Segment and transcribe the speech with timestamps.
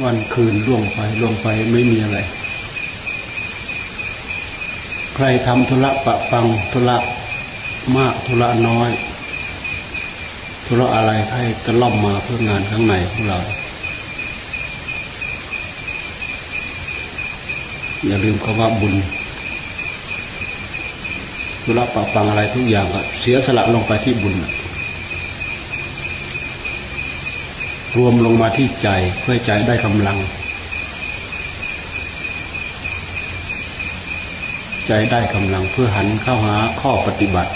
[0.00, 2.18] วันคืนล่วงไปล่วงไปไม่มีอะไร
[5.14, 6.96] ใครทำธุระปะปังธุระ
[7.96, 8.90] มากธุระน้อย
[10.66, 13.38] ธุระอะไรให้ตะล่อมมาเพื่องานข้างในของเรา
[18.06, 18.94] อย่าลืมคำว่าบุญ
[21.62, 24.34] ธุระปะปังอะไรทุกอย่างก็เสียสละลงไปที่บุญ
[27.96, 28.88] รวมลงมาที่ใจ
[29.20, 30.18] เพื่อใจได้กำลัง
[34.86, 37.52] ใจได้กำลังเพื่อหันเข้าหาข้อปฏิบัติ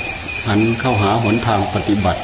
[0.48, 2.20] หันเข้าหาหนทางปฏิบัติ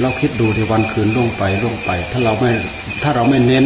[0.00, 2.50] เราคิดดูในวันคืนล่วงไปล่วงไป ถ้าเราไม่
[3.02, 3.64] ถ้าเราไม่เน้น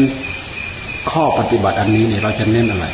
[1.10, 2.86] ข้อปฏิบัติอันนี้เนี่ยเราจะเน้นอะไร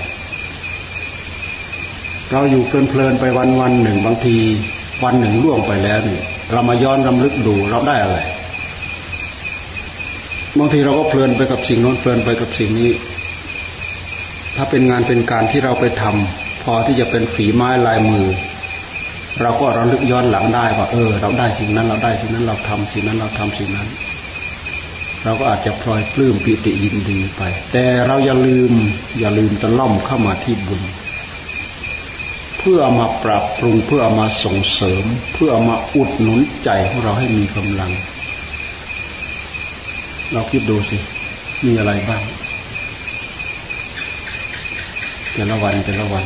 [2.32, 4.36] เราอยู่เพลินๆไปวันวันหนึ่งบางที
[5.04, 8.18] วันหนึ่งล่วงไปแล้วเนี่ย เรามาย้อนรำลึกดูเราได้อะไร
[10.58, 12.90] บางทีเราก็เพลินไปกับสิ่งโน้นเพลินไปกับสิ่งนี้
[14.56, 18.26] ถ้าเป็นงานเป็นการที่เราไปทำพอที่จะเป็นฝีไม้ลายมือ
[19.42, 23.88] เราก็ระลึกย้อนหลังได้ว่า เออ เราได้สิ่งนั้น เราได้สิ่งนั้นเราทำสิ่งนั้นเราทำสิ่งนั้น
[25.24, 28.72] เราก็อาจจะพลอยปลื้มปิติยินดีไป แต่เราอย่าลืม
[29.20, 30.82] อย่าลืมตะล่อมเข้ามาที่บุญ
[32.70, 37.92] พื่อมาปรับปรุงเพื่อมาส่งเสริม เพื่อมาอุดหนุนใจของเราให้มีกำลัง
[40.32, 40.98] เราคิดดูสิ
[41.66, 42.22] มีอะไรบ้าง
[45.32, 46.24] แต่ละวันแต่ละวัน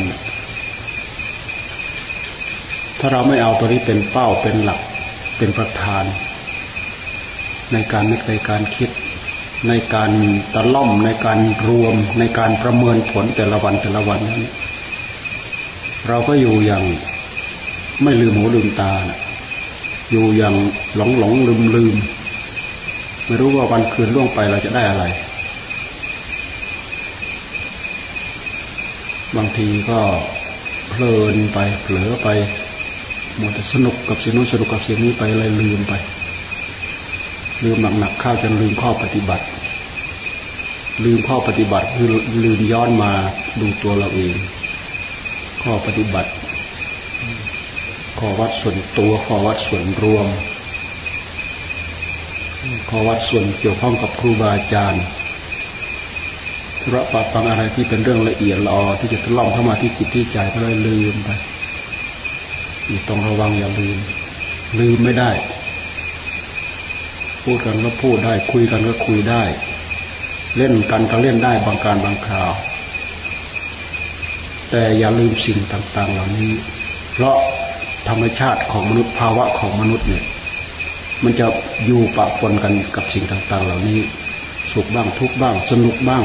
[2.98, 4.80] ถ้าเราไม่เอาตัวนี้เป็นเป้าเป็นหลัก
[5.38, 6.04] เป็นประธาน
[7.72, 8.90] ในการนึกในการคิด
[9.68, 10.10] ในการ
[10.54, 11.38] ตะล่อมในการ
[11.68, 14.42] รวมในการประเมินผลแต่ละวันแต่ละวันนั้น
[16.08, 16.84] เราก็อยู่อย่าง
[18.02, 19.18] ไม่ลืมหูลืมตานะ
[20.10, 20.54] อยู่อย่าง
[20.96, 21.94] หลงหลงลืมลืม
[23.26, 25.04] ไม่รู้ว่าวันคืนล่วงไปเราจะได้อะไร
[29.36, 30.00] บางทีก็
[30.90, 32.28] เพลินไปเผลอไป
[33.38, 35.94] หมดสนุกกับสิ่งนู้นสนุกกับสิ่งนี้ไปเลยลืมไป
[37.64, 39.44] ลืมหนักๆข้าวจนลืมข้อปฏิบัติ
[41.04, 42.08] ลืมข้อปฏิบัติคือ
[42.44, 43.12] ลืมย้อนมา
[43.60, 44.34] ดูตัวเราเอง
[45.62, 46.30] ข้อปฏิบัติ
[48.18, 50.26] ข้อวัดส่วนตัวข้อวัดส่วนรวม
[52.88, 55.04] ข้อวัดส่วนเกี่ยวข้องกับครูบาอาจารย์
[56.80, 61.30] ธุระปะปังอะไรที่เป็นเรื่องละเอียดละออที่จะทะล่อมเข้ามาที่จิตที่ใจก็เลยลืมไป
[63.08, 63.98] ต้องระวังอย่าลืม
[64.80, 65.30] ลืมไม่ได้
[67.44, 69.42] พูดกันก็พูดได้ คุยกันก็คุยได้
[70.56, 72.52] เล่นกันก็เล่นได้บางการบางคราว
[74.70, 76.50] แต่อย่าลืมสิ่งต่างๆ เหล่านี้
[77.12, 77.36] เพราะ
[78.08, 80.24] ธรรมชาติของมนุษย์ภาวะของมนุษย์เนี่ย
[81.24, 81.46] มันจะ
[81.86, 83.98] อยู่ปะปนกันกับสิ่งต่างๆ เหล่านี้
[84.72, 86.24] สุขบ้างทุกบ้าง สนุกบ้าง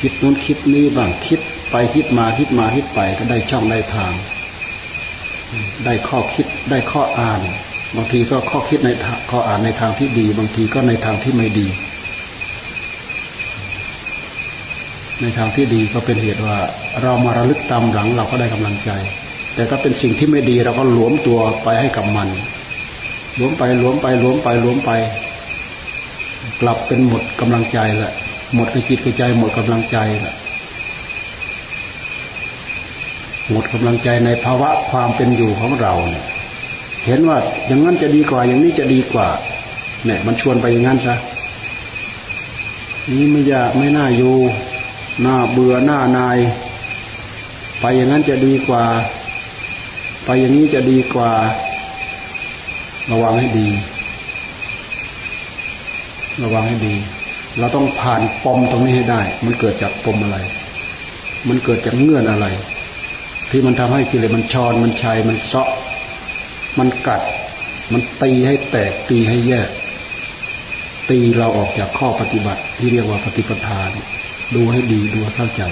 [0.00, 4.12] คิดนู้นคิดนี้บ้างคิดไปคิดมาคิดมาคิดไปก็ได้ช่องได้ทาง
[5.84, 7.40] ได้ข้อคิดได้ข้ออ่าน
[7.96, 8.90] บางทีก็ข้อคิดใน
[9.30, 11.68] ข้ออ่านในทางที่ดี บางทีก็ในทางที่ไม่ดี
[15.20, 16.58] ในทางที่ดีก็เป็นเหตุว่า
[17.02, 18.90] เรามาระลึกตามหลังเราก็ได้กำลังใจ
[19.54, 22.28] แต่ถ้าเป็นสิ่งที่ไม่ดีเราก็หลวมตัวไปให้กับมัน
[23.36, 24.90] หลวมไปหลวมไปหลวมไปหลวมไป
[26.60, 28.12] กลับเป็นหมดกำลังใจละ
[28.54, 30.34] หมดกระจิตกระใจหมดกำลังใจละ
[33.50, 36.24] หมดกำลังใจในภาวะความเป็นอยู่ของเราเนี่ย
[37.06, 39.28] เห็นว่าอย่างนั้นจะดีกว่า อย่างนี้จะดีกว่า
[40.04, 41.14] เนี่ยมันชวนไปอย่างนั้นซะ
[43.10, 44.36] นี่ไม่อยากไม่น่าอยู่
[45.22, 46.38] หน้าเบื่อหน้านาย
[47.80, 48.84] ไปอย่างนั้นจะดีกว่า
[50.24, 51.32] ไปอย่างนี้จะดีกว่า
[53.10, 53.68] ระวังให้ดี
[56.42, 56.94] ระวังให้ดี
[57.58, 60.38] เราต้องผ่านปมตรงนี้ให้ได้ มันเกิดจากปมอะไร
[61.48, 62.46] มันเกิดจากเงื่อนอะไร
[63.50, 65.70] ที่มันทำให้กิเลสมันชอนมันชัยมันเซาะ
[66.78, 67.22] มันกัด
[67.92, 69.68] มันตีให้แตกตีให้แยก
[71.10, 73.90] ตีเราออกจากข้อปฏิบัติที่เรียกว่าปฏิปทาน
[74.54, 75.62] ดูให้ดีดูเข้าใจ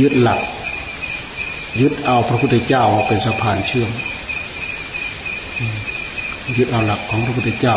[0.00, 0.40] ยึดหลัก
[1.80, 3.90] ยึดเอาพระพุทธเจ้าเป็นสะพานเชื่อม
[6.56, 7.76] ยึดเอาหลักของพระพุทธเจ้า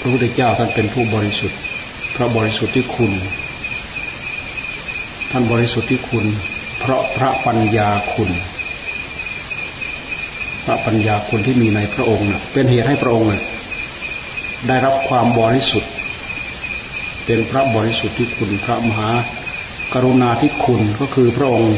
[0.00, 1.58] พระพุทธเจ้าท่านเป็นผู้บริสุทธิ์
[2.16, 3.12] พระบริสุทธิ์ที่คุณ
[5.30, 6.26] ท่านบริสุทธิ์ที่คุณ
[6.78, 8.30] เพราะพระปัญญาคุณ
[10.64, 13.28] พระปัญญาคุณที่มีในพระองค์เป็นเหตุให้พระองค์
[14.66, 15.89] ได้รับความบริสุทธิ์
[17.32, 19.10] เป็นพระบริสุทธิ์ที่คุณพระมหา
[19.94, 21.76] กรุณาที่คุณก็คือพระองค์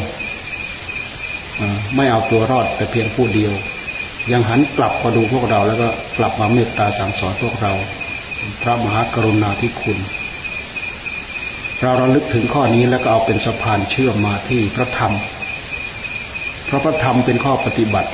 [1.97, 3.53] ไม่เอาตัวรอดแต่เพียงผู้เดียว
[4.33, 5.89] ยังหันกลับมาดูพวกเราแล้วก็
[6.19, 7.73] กลับมาเมตตาสั่งสอนพวกเรา
[8.63, 9.99] พระมหากรุณาธิคุณ
[11.81, 15.13] เราระลึกถึงข้อนี้แล้วก็เอาเป็นสะพานเชื่อมมาที่พระธรรม
[16.67, 18.11] เพราะพระธรรมเป็นข้อปฏิบัติ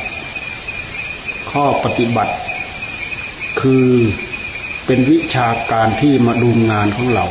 [1.53, 2.33] ข้อปฏิบัติ
[3.61, 3.89] คือ
[4.91, 7.27] เป็นวิชาการที่มาดูงานของเรา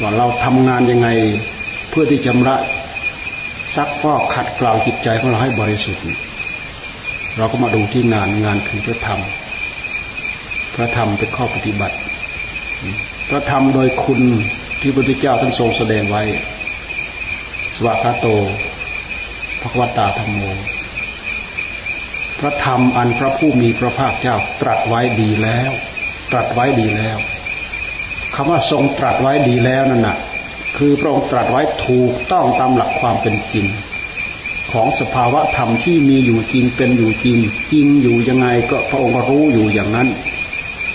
[0.00, 1.08] ว่าเราทำงานยังไง
[1.90, 2.56] เพื่อที่จะระ
[3.76, 6.02] ซักฟอกขัดเกลาจิตใจของเราให้บริสุทธิ์
[7.36, 9.20] เราก็มาดูที่งานงานคือพระธรรม
[10.74, 11.96] พระธรรมเป็นข้อปฏิบัติ
[13.28, 14.20] พระธรรมโดยคุณ
[14.80, 16.22] ที่พระพุทธเจ้าท่านทรงแสดงไว้
[17.76, 18.26] สวากาโต
[19.60, 20.42] พระวตาธรรมโม
[22.40, 25.70] พระธรรมอันพระผู้มีพระภาคเจ้าตรัสไว้ดีแล้ว
[26.30, 27.18] ตรัสไว้ดีแล้ว
[28.34, 30.16] คำว่าทรงตรัสไว้ดีแล้วนั่นน่ะ
[30.76, 33.66] คือพระองค์ตรัสไว้ถูกต้องตามหลักความเป็นจริง
[34.72, 37.38] ของสภาวะธรรมที่มีอยู่จริงเป็นอยู่จริง
[37.72, 40.08] จริงอยู่ยังไงก็พระองค์รู้อยู่อย่างนั้น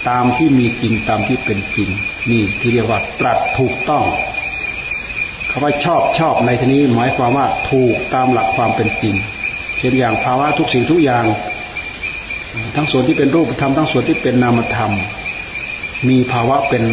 [0.09, 1.89] ตามที่มีจริงตามที่เป็นจริง
[2.31, 4.03] นี่ที่เรียกว่าตรัสถูกต้อง
[5.49, 9.15] คำว่าชอบชอบในที่นี้หมายความว่าถูกตามหลักความเป็นจริง
[9.77, 11.25] เช่นอย่างภาวะทุกสิ่งทุกอย่าง
[12.75, 14.91] ทั้งส่วนที่เป็นรูปธรรมทั้งส่วนที่เป็นนามธรรม
[16.09, 16.83] มีภาวะเป็น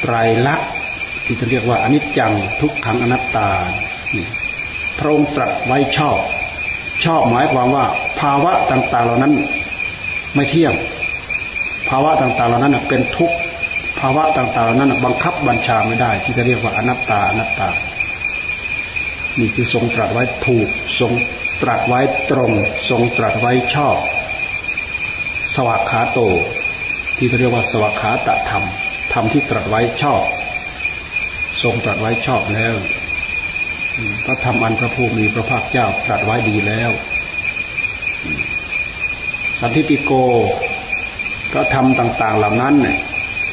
[0.00, 0.14] ไตร
[0.46, 0.70] ลักษณ์
[1.24, 3.50] ที่จะเรียกว่าอนิจจังทุกขังอนัตตา
[4.98, 6.18] พระองค์ตรัสไว้ชอบ
[7.04, 7.84] ชอบหมายความว่า
[8.20, 9.32] ภาวะต่างๆเหล่านั้น
[10.34, 10.74] ไม่เที่ยง
[11.88, 13.36] ภาวะต่างๆเหล่านั้นเป็นทุกข์
[14.00, 17.68] ภาวะต่างๆเหล่านั้นบังคับบัญชาไม่ได้ ที่จะเรียกว่าอนัตตาอนัตตา
[19.38, 20.68] นี่คือทรงตรัสไว้ถูก
[21.00, 21.12] ทรง
[21.62, 22.00] ตรัสไว้
[22.30, 22.52] ตรง
[22.90, 23.96] ทรงตรัสไว้ชอบ
[25.54, 26.20] สวัสขาโต
[27.16, 28.64] ที่เรียกว่าสวัสขาตธรรม
[29.12, 30.22] ธรรมที่ตรัสไว้ชอบ
[31.62, 32.74] ทรงตรัสไว้ชอบแล้ว
[34.24, 36.90] พระธรรมอันพระภูมิพระภาคเจ้าตรัสไว้ดีแล้ว
[39.60, 40.12] สันทิติโก
[41.52, 42.96] พระธรรมต่าง ๆ เหล่านั้นเนี่ย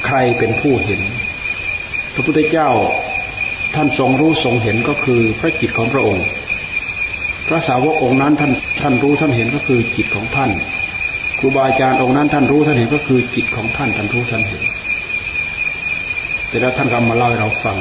[0.05, 1.01] ใครเป็นผู้เห็น
[2.13, 2.69] พระพุทธเจ้า
[3.75, 6.25] ท่านทรงรู้ทรงเห็นก็คือพระจิตของพระองค์
[7.47, 10.51] พระสาวกองค์นั้นท่านท่านรู้ท่านเห็นก็คือจิตของท่าน
[11.43, 14.63] ครูบาอาจารย์องค์นั้นท่านรู้ท่านเห็นก็คือจิตของท่านท่านรู้ท่านเห็น
[16.47, 17.77] แต่แล้วท่านก็มาเล่าให้เราฟัง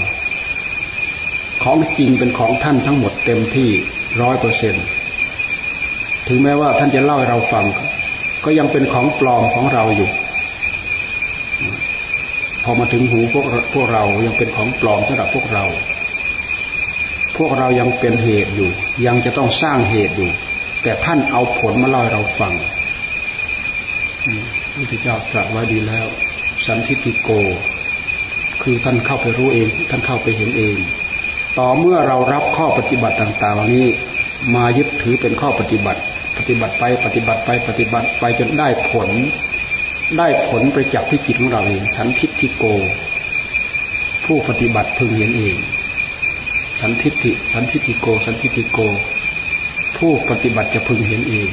[1.63, 3.69] ของจริงเป็นของท่านทั้งหมดเต็มที่
[4.23, 4.75] ร้อยเปอร์เซ็น
[6.29, 7.65] ถึงแม้ว่าท่านจะเล่าให้เราฟัง
[8.45, 10.09] ก็ยังเป็นของปลอมของเราอยู่
[12.65, 15.65] พอมาถึงหูพวกพวกเรายังเป็นของปลอมสำหรับพวกเรา
[17.37, 18.71] พวกเรายังเป็นเหตุอยู่
[19.07, 20.31] ยังจะต้องสร้างเหตุอยู่
[20.83, 22.53] แต่ท่านเอาผลมาเล่าให้เราฟัง
[24.81, 26.07] พระพุทธเจ้าตรัสไว้ดีแล้ว
[26.67, 27.31] สันทิติโก
[28.63, 30.77] คือท่านเข้าไปรู้เองท่านเข้าไปเห็นเอง
[31.59, 33.87] ต่อเมื่อเรารับข้อปฏิบัติต่างๆเหล่านี้
[34.55, 36.01] มายึดถือเป็นข้อปฏิบัติ
[36.39, 39.09] ปฏิบัติไปปฏิบัติไปปฏิบัติไปจนได้ผล
[40.19, 42.65] ได้ผลไปจากที่จิตของเราเองสันทิฏฐิโก
[44.25, 45.57] ผู้ปฏิบัติพึงเห็นเอง
[46.81, 48.79] สันทิฏฐิสันทิฏฐิโก สันทิฏฐิโก
[49.97, 51.51] ผู้ปฏิบัติจะพึงเห็นเอง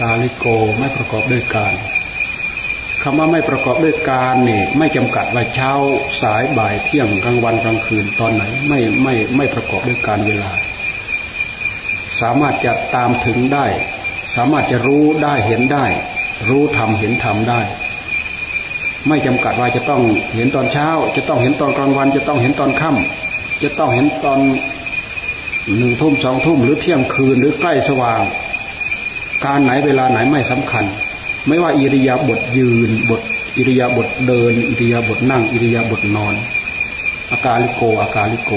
[0.00, 0.46] กาลิโก
[0.78, 1.74] ไม่ประกอบด้วยการ
[3.02, 5.72] คำว่าไม่ประกอบด้วยการนี่ไม่จำกัดว่าเช้า
[6.22, 10.52] สายบ่ายเที่ยงกลางวันกลางคืนตอนไหนไม่ไม่ไม่ประกอบด้วยการเวลา
[12.20, 13.66] สามารถจะตามถึงได้
[14.34, 15.86] สามารถจะรู้ได้เห็นได้
[16.48, 17.60] รู้ทำเห็นทำได้
[19.08, 20.02] ไม่จำกัดว่าจะต้อง
[20.34, 24.40] เห็นตอนเช้า จะต้องเห็นตอนกลางวัน จะต้องเห็นตอนค่ำจะต้องเห็นตอน
[25.76, 28.20] หนึ่งทุ่มสองทุ่มหรือเที่ยงคืนหรือใกล้สว่าง
[29.46, 30.84] การไหนเวลาไหนไม่สำคัญ
[31.46, 33.22] ไม่ว่าอิริยาบถยืนบท
[33.56, 36.34] อิริยาบถเดิน อิริยาบถนั่ง อิริยาบถนอน
[37.32, 38.52] อาการลิโกอาการลิโก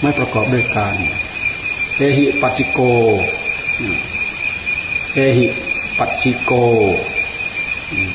[0.00, 0.94] ไม่ประกอบด้วยการ
[1.96, 2.80] เอหิปัสสิโก
[5.14, 5.46] เอหิ
[5.98, 6.52] ปัสสิโก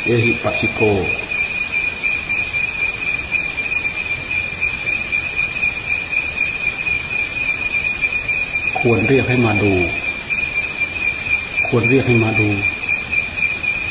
[0.05, 0.81] เอหิปัสสิโก
[8.79, 9.73] ควรเรียกให้มาดู
[11.75, 12.49] ควรเรียกให้มาดู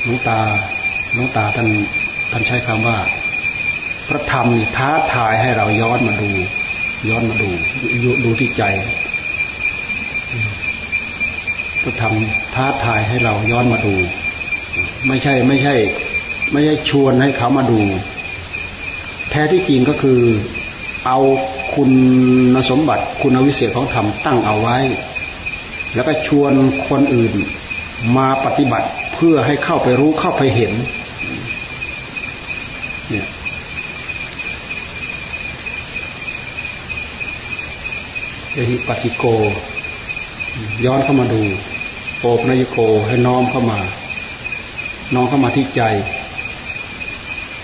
[0.06, 0.40] น้องตา
[1.16, 1.68] น้องตาท่าน
[2.32, 2.98] ท่านใช้คำว่า
[4.08, 6.30] พระธรรมนี่ท้าทายให้เราย้อนมาดู
[7.08, 7.48] ย้อนมาดู
[8.24, 8.62] ดูที่ใจ
[11.82, 12.14] พระธรรม
[12.54, 13.94] ท้าทายให้เราย้อนมาดู
[15.08, 15.74] ไม่ใช่ไม่ใช่
[16.52, 17.80] ไม่ใช่ชวนให้เขามาดู
[19.30, 20.20] แท้ที่จริงก็คือ
[21.06, 21.18] เอา
[21.74, 21.90] คุณ
[22.70, 24.78] สมบัติคุณวิเศษของธรรมตั้งเอาไว้
[25.94, 26.52] แล้วก็ชวน
[26.88, 27.34] คนอื่น
[28.16, 30.72] มาปฏิบัติเพื่อให้เข้าไปรู้เข้าไปเห็น
[33.10, 33.26] เนี่ย
[38.52, 39.24] เอหิปัจิโก
[40.84, 41.42] ย้อนเข้ามาดู
[42.20, 42.78] โอปนายโก
[43.08, 43.80] ให้น้อมเข้ามา
[45.14, 45.82] น้อมเข้ามาที่ใจ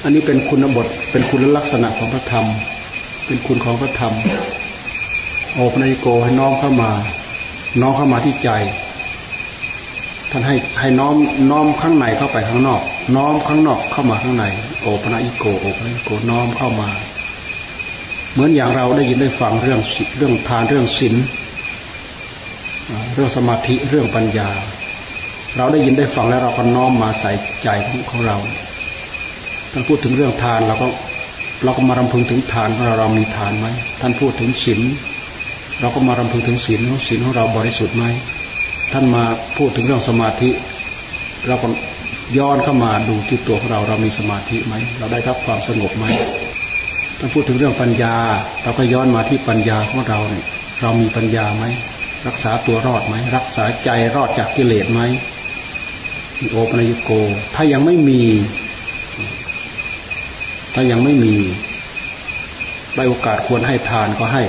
[0.02, 2.46] อันนี้เป็นคุณบท เป็นคุณลักษณะของพระธรรม
[3.26, 4.14] เป็นคุณของพระธรรม
[5.54, 6.90] โอปนายโกให้น้อมเข้ามา
[7.80, 8.50] น้อมเข้ามาที่ใจ
[10.30, 11.16] ท่านให้ให้น้อม
[11.50, 12.82] น้อมข้างในเข้าไปข้างนอก
[13.16, 14.44] น้อมข้างนอกเข้ามาข้างใน
[14.80, 16.88] โอปนายโกโอปนายโกน้อมเข้ามา
[18.32, 19.80] เหมือนอย่างเราได้ยินได้ฟังเรื่อง
[20.16, 21.14] เรื่องทานเรื่องศีล
[23.14, 24.48] เรื่องสมาธิเรื่องปัญญา
[25.56, 27.32] เราได้ยินได้ฟังแล้วเราก็น้อมมาใส่
[27.62, 27.68] ใจ
[28.10, 28.36] ของเรา
[29.72, 30.86] ท่านพูดถึงเรื่องทานเราก็
[31.64, 33.66] เราก็มารำพึงถึงทานของเราเรามีทานไหม
[34.00, 34.80] ท่านพูดถึงศีล
[35.80, 38.04] เราก็มารำพึงถึงศีลศีลของเราบริสุทธิ์ไหม
[38.92, 39.24] ท่านมา
[39.56, 40.50] พูดถึงเรื่องสมาธิ
[41.46, 41.68] เราก็
[42.38, 46.06] ย้อนเข้ามาดูที่ตัวของเราเรามีสมาธิไหมเราได้รับความสงบไหม
[47.18, 48.14] ถ้านพูดถึงเรื่องปัญญา
[48.62, 50.44] เราก็ย้อนมาที่ปัญญาของเราเนี่ย
[50.80, 51.64] เรามีปัญญาไหม
[52.26, 55.00] รักษาตัวรอดไหมรักษาใจรอดจากกิเลสไหม
[56.50, 57.10] โอปนยุโก
[57.54, 58.22] ถ้ายังไม่มี
[60.74, 61.36] ถ้ายังไม่มี
[62.94, 64.42] ได้โอกาสควรให้ทานก็ให้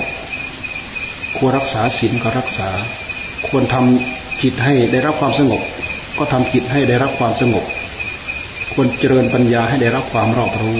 [1.37, 2.69] ควรรักษาศีลก็รักษา
[3.47, 5.61] ควรทำ จิตให้ได้รับความสงบ
[6.17, 7.65] ก็ทำจิตให้ได้รับความสงบ
[8.73, 10.79] ควรเจริญปัญญาให้ได้รับความรอบรู้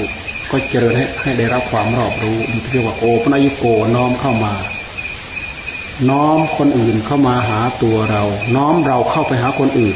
[0.51, 4.53] ก็เจริญให้ให้ได้รับความรอบรู้นี่เรียกว่าโอปนายโกน้อมเข้ามา
[6.09, 8.23] น้อมคนอื่นเข้ามาหาตัวเรา
[8.55, 9.93] น้อมเราเข้าไปหาคนอื่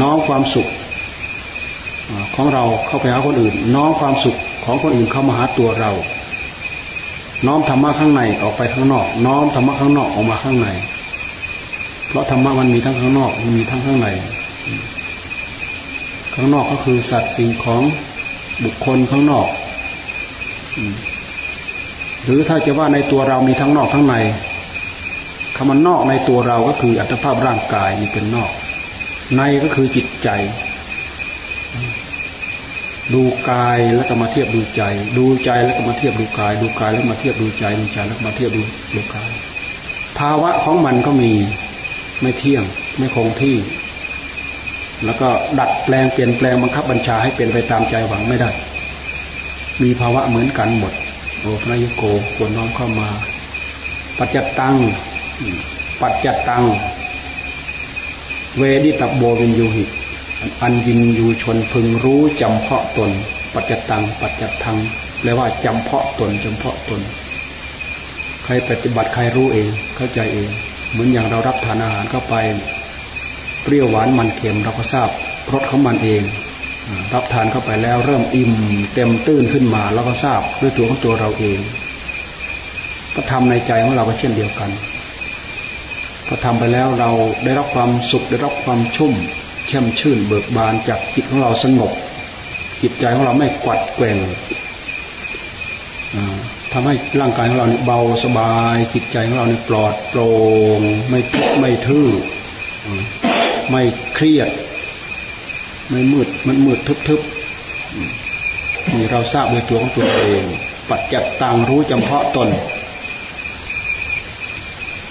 [0.00, 0.68] น้อมความสุข
[2.34, 5.92] ของเราเข้าไปหาคนอื่น น้อมความสุขของคนอื่นเข้ามาหาตัวเรา
[7.46, 10.68] น้อมธรรมะข้างในออกไปข้างนอก น้อมธรรมะข้างนอกออกมาข้างใน
[12.10, 14.08] เพราะธรรมะมันมีทั้งข้างนอก มันมีทั้งข้างใน
[16.34, 17.82] ข้างนอกก็คือสัตว์สิ่งของ
[18.64, 19.48] บุคคลข้างนอก
[22.24, 24.14] หรือถ้าจะว่าในตัวเรามีทั้งนอกทั้งใน
[25.56, 28.50] คำว่านอกในตัวเราก็คืออัตภาพร่างกายนี่เป็นนอก
[29.36, 30.28] ในก็คือจิตใจ
[33.14, 34.82] ดูกายแล้วก็มาเทียบดูใจ
[35.18, 38.62] ดูใจแล้วก็มาเทียบดูกาย ดูกายแล้วมาเทียบดูใจ ดูใจแล้วมาเทียบดู
[38.94, 39.30] ดูกาย
[40.18, 41.32] ภาวะของมันก็มี
[42.20, 42.64] ไม่เที่ยง
[42.98, 43.56] ไม่คงที่
[45.04, 48.50] แล้วก็ดัดแปลงเปลี่ยนแปลงบังคับบัญชาให้เป็นไปตามใจหวังไม่ได้
[49.82, 50.92] มีภาวะเหมือนกันหมด
[51.40, 52.02] โอพระยุโก
[52.34, 53.08] ควรน้อมเข้ามา
[54.18, 54.76] ปัจจตัง
[56.00, 56.64] ปัจจตัง
[58.58, 59.84] เวดิตบโบวินยูหิ
[60.62, 63.10] อันวินยูชนพึงรู้จำเพาะตน
[63.54, 64.76] ปัจจตัง ปัจจตัง
[65.20, 67.00] แปลว่าจำเพาะตนจำเพาะตน
[68.44, 70.50] ใครปฏิบัติใครรู้เอง เข้าใจเอง
[70.90, 72.34] เหมือนอย่างเรารับทานอาหารเข้าไป
[73.62, 75.08] เปรี้ยวหวานมันเค็มเราก็ทราบ
[75.52, 76.22] รสของมันเอง
[77.14, 78.52] รับทานเข้าไปแล้วเริ่มอิ่ม
[78.94, 81.58] เต็มตื้นขึ้นมาเราก็ทราบด้วยตัวของตัวเราเอง
[83.14, 84.70] ก็ทำในใจของเราก็เช่นเดียวกัน
[86.26, 87.10] พอทำไปแล้วเรา
[87.44, 89.12] ได้รับความสุขได้รับความชุ่ม
[89.68, 91.92] แช่มชื่นเบิกบานจากจิตของเราสงบ
[92.82, 94.16] จิตใจของเราไม่กวัดแกว่ง
[96.72, 100.28] ทำให้ร่างกายของเราเนี่ยเบาสบายจิตใจของเราเนี่ยปลอดโปร่
[100.78, 102.08] งไม่ทุกไม่ทื่อ
[103.70, 103.82] ไม่
[104.14, 104.48] เครียด
[105.90, 110.42] ไม่มืดมันมืดทึบๆนี่เราทราบโดยตัวของตัวเอง
[110.90, 112.48] ปัจจัตตังรู้จำเพาะตน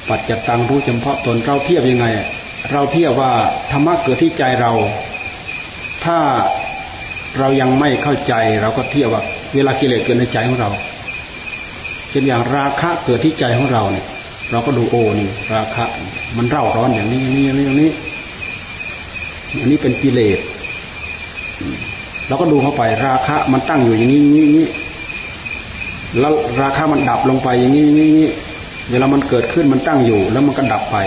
[0.09, 2.05] ปัจจัตตังรู้จำเพาะตน เราเทียบยังไง
[2.71, 3.31] เราเทียบว่า
[3.71, 4.71] ธรรมะเกิดที่ใจเรา
[6.05, 6.19] ถ้า
[7.39, 9.23] เรายังไม่เข้าใจ เราก็เทียบว่า
[9.53, 10.69] เวลากิเลสเกิดในใจของเรา
[12.09, 14.05] เช่นอย่างราคะเกิดที่ใจของเราเนี่ย
[14.51, 15.83] เราก็ดูโอ้นี่ ราคะ
[16.37, 17.91] มันเร่าร้อนอย่างนี้อย่างนี้อย่างนี้อย่างนี้
[19.59, 20.39] อันนี้เป็นกิเลส
[22.27, 24.67] เราก็ดูเข้าไป ราคะมันตั้งอยู่อย่างนี้นี้นี้
[26.19, 28.29] แล้วราคะมันดับลงไปอย่างนี้นี้นี้
[28.91, 30.97] เวลามันเกิดขึ้นมันตั้งอยู่ แล้วมันก็ดับไป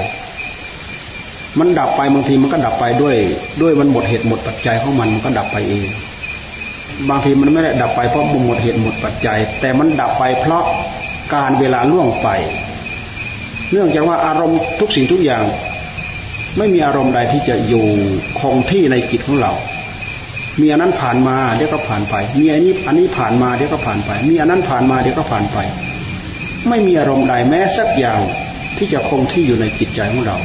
[1.58, 3.16] มันดับไปบางทีมันก็ดับไปด้วย
[3.62, 5.86] ด้วยมันหมดเหตุหมดปัจจัยของมันมันก็ดับไปเอง
[7.08, 10.64] บางทีมันไม่ได้ดับไปเพราะมันหมดเหตุหมดปัจจัย แต่มันดับไปเพราะ
[11.34, 12.28] การเวลาล่วงไป
[13.72, 15.44] เนื่องจากว่าอารมณ์ทุกสิ่งทุกอย่าง
[16.58, 17.84] ไม่มีอารมณ์ใดที่จะอยู่
[18.40, 19.52] คงที่ในจิตของเรา
[20.60, 25.58] มีอันนั้นผ่านมาเดี๋ยวก็ผ่านไป มีอันนี้อันนี้ผ่านมาเดี๋ยวก็ผ่านไป มีอันนั้นผ่านมาเดี๋ยวก็ผ่านไป
[26.68, 28.20] ไม่มีอารมณ์ใดแม้สักอย่าง
[28.76, 30.36] ที่จะคงที่อยู่ในจิตใจของเรา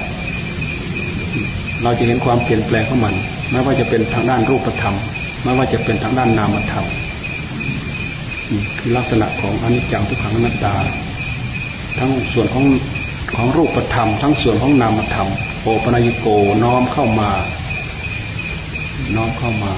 [1.84, 3.14] เราจะเห็นความเปลี่ยนแปลงของมัน
[3.52, 4.96] ไม่ว่าจะเป็นทางด้านรูปธรรม
[5.48, 6.86] ไม่ว่าจะเป็นทางด้านนามธรรม
[8.80, 10.76] คือลักษณะของอนิจจังทุกขังอนัตตา
[12.00, 12.66] ทั้งส่วนของ
[13.36, 15.30] ของรูปธรรม ทั้งส่วนของนามธรรม
[15.62, 16.28] โอปนายโก
[16.64, 17.32] น้อมเข้ามา
[19.16, 19.74] น้อมเข้ามา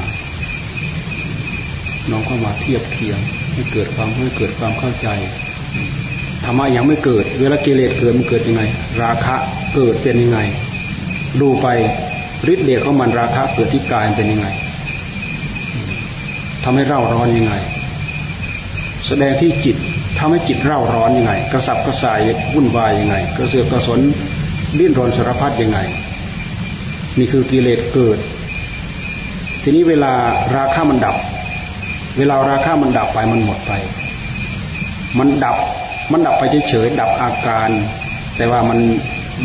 [2.10, 3.20] น้อมเข้ามาเทียบเคียง
[3.54, 5.08] ให้เกิดความให้เกิดความเข้าใจ
[6.44, 8.64] ธรรมะยังไม่เกิด เวลากิเลสเกิดมันเกิดยังไง
[9.02, 9.36] ราคะ
[9.76, 10.40] เกิดเป็นยังไง
[11.42, 11.68] ดูไป
[12.54, 14.48] ฤทธิ์เดชของมันราคะเกิดที่กายเป็นยังไง
[16.64, 17.54] ทำให้เร่าร้อนยังไง
[19.08, 19.78] แสดงที่จิต
[20.20, 22.20] ทำให้จิตเร่าร้อนยังไง กระสับกระส่าย
[22.54, 24.00] วุ่นวายยังไง กระเสือกกระสน
[24.80, 25.80] ดิ้นรนสารพัดยังไง
[27.18, 28.18] นี่คือกิเลสเกิด
[29.64, 30.14] ทีนี้เวลา
[30.56, 31.16] ราคะมันดับ
[32.18, 33.72] เวลาราคะมันดับไปมันหมดไป
[35.18, 35.58] มันดับ
[36.12, 37.70] มันดับไปเฉยๆดับอาการ
[38.38, 38.80] แต่ว่ามัน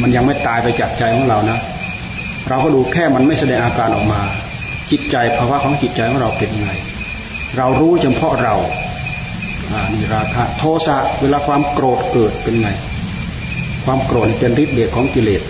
[0.00, 1.58] มันยังไม่ตายไปจากใจของเรานะ
[2.48, 4.20] เราก็ดูแค่มันไม่แสดงอาการออกมา
[4.90, 6.70] จิตใจภาวะของจิตใจของเราเป็นไง
[7.56, 8.54] เรารู้เฉพาะเรา
[9.70, 12.68] อ่านี่ราคะโทสะเวลาความโกรธเกิดเป็นไง
[13.84, 15.42] ความโกรธเป็นฤทธิ์เดชของกิเลส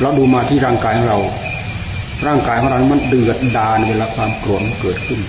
[0.00, 1.18] เราดูมาที่ร่างกายของเรา
[2.26, 5.20] ร่างกายของเรา มันเดือดดาลเวลาความโกรธเกิดขึ้น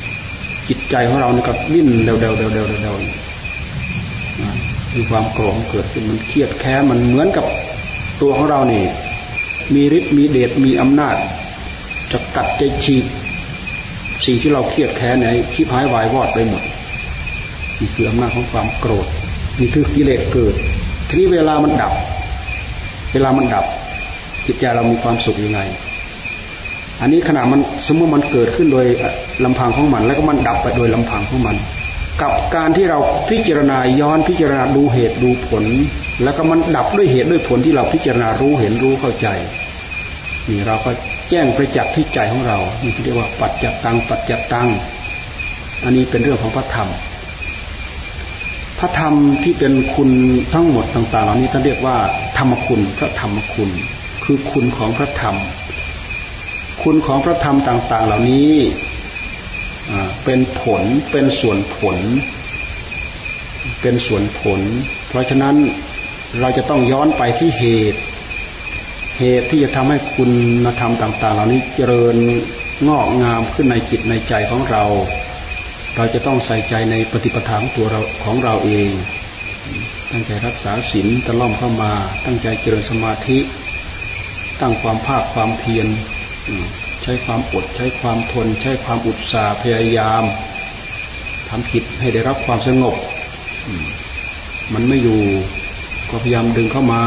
[0.70, 2.94] จิตใจของเราเนี่ยก็ดิ้นเดาเดาเดาเดาเดา
[4.96, 7.46] มีความโกรธเกิดขึ้นมันเครียดแค้นมันเหมือนกับ
[8.22, 8.84] ตัวของเรานี่
[9.74, 11.16] มีฤทธิ์มีเดชมีอำนาจ
[12.12, 13.06] จะกัดจะฉีก
[14.26, 16.64] สิ่งที่เราเครียดแค้นไหนขีพายวายวอดไปหมด
[17.80, 19.08] นี่คืออำนาจของความโกรธ
[19.60, 20.54] นี่คือกิเลสเกิด
[21.08, 21.94] ทีนี้เวลามันดับ
[23.14, 23.66] เวลามันดับ
[24.46, 25.62] จิตใจเรามีความสุขยังไง
[27.02, 28.86] อันนี้ขณะมันสมมติมันเกิดขึ้นโดย
[29.46, 31.56] ลำพังของมัน แล้วก็มันดับไปโดยลำพังของมัน
[32.22, 33.00] กับการที่เรา
[33.30, 35.64] พิจารณาย้อนพิจารณาดูเหตุดูผล
[36.24, 39.28] แล้วก็มันดับด้วยเหตุด้วยผลที่เราพิจารณารู้เห็นรู้เข้าใจ
[40.50, 40.92] นี่เราก็
[41.30, 44.70] แจ้งประจักษ์ที่ใจของเรานี่เรียกว่าปัจจัตตังปัจจัตตัง
[45.84, 46.90] อันนี้เป็นเรื่องของพระธรรม
[48.80, 49.14] พระธรรม
[49.44, 50.10] ที่เป็นคุณ
[50.54, 51.98] ทั้งหมดต่างๆ เหล่านี้ท่านเรียกว่า
[52.38, 53.70] ธรรมคุณพระธรรมคุณ
[54.24, 55.36] คือคุณของพระธรรม
[56.84, 58.52] คุณของพระธรรมต่าง ๆ เหล่านี้
[60.26, 61.98] เป็นผลเป็นส่วนผล
[63.82, 64.60] เป็นส่วนผล
[65.10, 65.56] เพราะฉะนั้น
[66.40, 68.00] เราจะต้องย้อนไปที่เหตุ
[69.20, 70.32] เหตุที่จะทำให้คุณ
[70.80, 72.16] ธรรมต่าง ๆ เหล่านี้เจริญ
[72.88, 74.84] งอกงามขึ้นในจิตในใจของเรา
[75.96, 78.92] เราจะต้องใส่ใจในปฏิปทาของตัวเราของเราเอง
[80.12, 81.92] ตั้งใจรักษาศีลตะล่อมเข้ามา
[82.26, 83.40] ตั้งใจเจริญสมาธิ
[84.62, 85.88] ตั้งความภาคความเพียร
[87.04, 90.24] ใช้ความอดใช้ความทน ใช้ความอุตสาห์พยายาม
[91.50, 92.96] ทำจิตให้ได้รับความสงบ
[94.74, 95.22] มันไม่อยู่
[96.10, 97.04] ก็พยายามดึงเข้ามา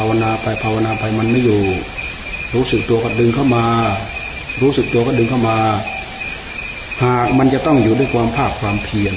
[0.00, 1.62] าวนาไปภาวนาไปมันไม่อยู่
[2.54, 3.66] รู้สึกตัวก็ดึงเข้ามา
[4.62, 5.58] รู้สึกตัวก็ดึงเข้ามา
[7.02, 9.14] หากมันจะต้องอยู่ด้วยความภาคความเพียร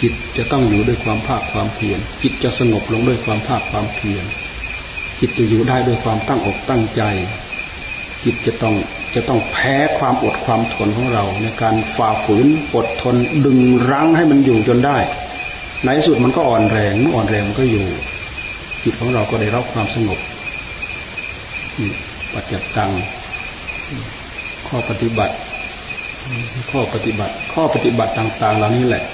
[0.00, 4.24] จิตจะต้องอยู่ด้วยความภาคความเพียรจิตจะสงบลงด้วยความภาคความเพียร
[5.20, 7.02] จิตจะอยู่ได้ด้วยความตั้งอกตั้งใจ
[8.24, 8.74] จิตจะต้อง
[9.14, 13.58] จะต้องแพ้ความอดความทนของเรา ในการฝ่าฝืนอดทนดึง
[13.90, 14.98] รั้งให้มันอยู่จนได้
[15.84, 17.86] ในสุดมันก็อ่อนแรงอ่อนแรงมันก็อยู่
[18.82, 20.20] จิตของเราก็ได้รับความสงบ
[22.34, 22.90] ปัจจัตัง
[24.68, 25.34] ข้อปฏิบัติ
[26.70, 29.04] ข้อปฏิบัติ ข้อปฏิบัติต่าง ๆ เหล่านี้แหละ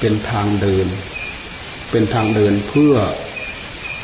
[0.00, 0.86] เป็นทางเดิน
[1.90, 2.94] เป็นทางเดินเพื่อ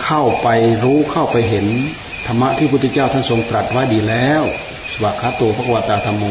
[0.04, 0.48] เข้าไป
[0.84, 1.66] รู้เข้าไปเห็น
[2.26, 4.42] ธรรมะที่พระพุทธเจ้าท่านทรงตรัสไว้ดีแล้ว
[4.92, 6.24] สวากขาโตภควตาธรรมโม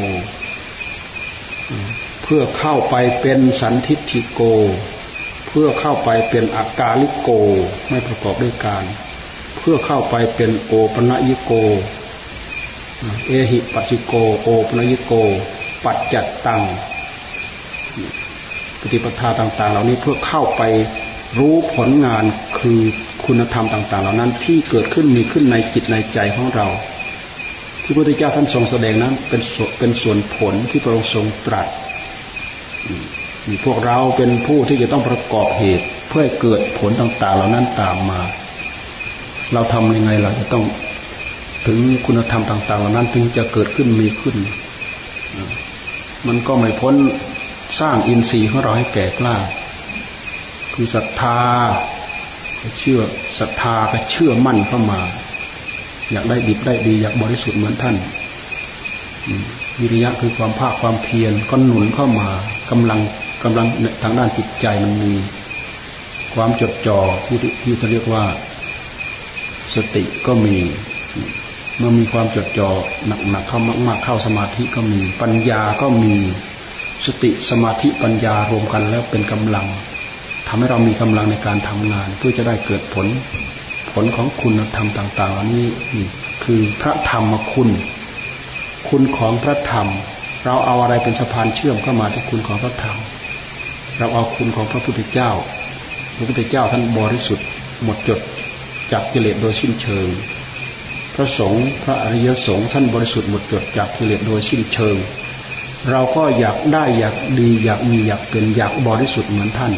[2.24, 4.42] เพื่อเข้าไปเป็นสันทิฏฐิโก
[5.52, 7.30] เพื่อเข้าไปเป็นอากาลิโก
[7.90, 8.84] ไม่ประกอบด้วยการ
[9.60, 11.52] เพื่อเข้าไปเป็นโอปะยิโก
[13.28, 15.12] เอหิปัจิโก โอปะยิโก
[15.84, 16.62] ปัจจัตตัง
[18.80, 20.62] ปฏิปทาต่าง ๆ เหล่านี้เพื่อเข้าไป
[21.40, 22.24] รู้ผลงาน
[22.60, 22.80] คือ
[23.26, 26.68] คุณธรรมต่าง ๆ เหล่านั้นที่เกิดขึ้นมีขึ้นในจิตในใจของเรา
[27.84, 29.42] ที่พระพุทธเจ้าท่านทรงแสดงนั้นเป็น
[29.80, 31.68] เป็นส่วนผลที่พระองค์ทรงตรัส
[33.66, 38.22] พวกเราเป็นผู้ที่จะต้องประกอบเหตุ เพื่อเกิดผลต่างๆ เหล่านั้นตามมา
[39.54, 40.64] เราทำยังไงเราจะต้อง
[41.68, 44.36] ถึงคุณธรรมต่าง ๆ เหล่านั้น ถึงจะเกิดขึ้นมีขึ้น
[46.28, 46.96] มันก็ไม่พ้น
[47.80, 49.36] สร้างอินทรีย์ของเราให้แก่กล้า
[50.74, 51.40] คือศรัทธา
[52.80, 53.00] เชื่อ
[53.40, 55.02] ศรัทธาก็เชื่อมั่นเข้ามา
[56.12, 57.96] อยากได้ดีได้ดี อยากบริสุทธิ์เหมือนท่าน
[59.80, 62.30] วิริยะคือความภาคความเพียรก็หนุนเข้ามา
[62.72, 63.00] กำลัง
[63.44, 63.68] กำลัง
[64.04, 65.14] ทางด้านจิตใจมันมี
[66.34, 68.24] ความจดจ่อที่ที่เขาเรียกว่า
[69.76, 70.58] สติก็มี
[71.78, 72.70] เมื่อมีความจดจ่อ
[73.30, 76.16] หนักๆเข้ามากๆเข้าสมาธิก็มี ปัญญาก็มี
[77.06, 79.68] สติสมาธิปัญญารวมกันแล้วเป็นกำลัง
[80.48, 83.08] ทำให้เรามีกำลังในการทำงาน เพื่อจะได้เกิดผล
[83.94, 86.08] ผลของคุณธรรมต่างๆนี้นี่
[86.44, 87.70] คือพระธรรมคุณ
[88.90, 89.88] คุณของพระธรรม
[90.46, 92.98] เราเอาอะไรเป็นสะพานเชื่อมเข้ามาที่คุณของพระธรรม
[94.02, 95.32] เราเอาคุณของพระพุทธเจ้า
[96.16, 97.48] พระพุทธเจ้าท่านบริสุทธิ์
[97.84, 98.20] หมดจด
[98.92, 100.08] จากกิเลสโดยสิ้นเชิง
[101.16, 104.98] พระสงฆ์พระอริยสงฆ์ท่านบริสุทธิ์หมดจดจากกิเลสโดยสิ้นเชิง
[105.90, 109.74] เราก็อยากได้อยากดีอยากมีอยากเป็นอยากบริสุทธิ์เหมือนท่าน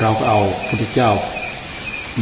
[0.00, 1.10] เราก็เอาพระพุทธเจ้า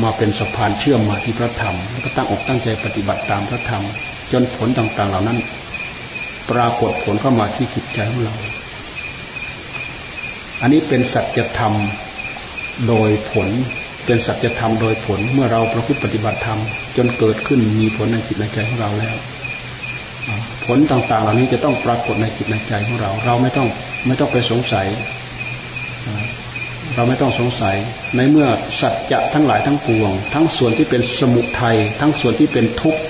[0.03, 3.85] มาเป็นสะพานเชื่อมมาที่พระธรรมแล้วก็ตั้งอกตั้งใจปฏิบัติตามพระธรรม
[4.33, 5.39] จนผลต่างๆเหล่านั้น
[6.51, 8.37] ปรากฏผลเข้ามาที่จิตใจของเรา
[10.61, 11.75] อันนี้เป็นสัจธรรม
[12.89, 13.49] โดยผล
[14.07, 16.61] เป็นสัจธรรมโดยผล เมื่อเราประพฤติปฏิบัติธรรม
[16.97, 19.17] จนเกิดขึ้นมีผลในจิตในใจของเราแล้ว
[20.67, 23.69] ผลต่างๆ เหล่านี้จะต้องปรากฏในจิตในใจของเรา เราไม่ต้อง
[24.07, 24.87] ไม่ต้องไปสงสัย
[26.95, 27.77] เราไม่ต้องสงสัย
[28.17, 28.49] ในเมื่อ
[28.81, 33.01] สัจจะทั้งหลายทั้งปวง ทั้งส่วนที่เป็นสมุทัย ทั้งส่วนที่เป็นทุกข์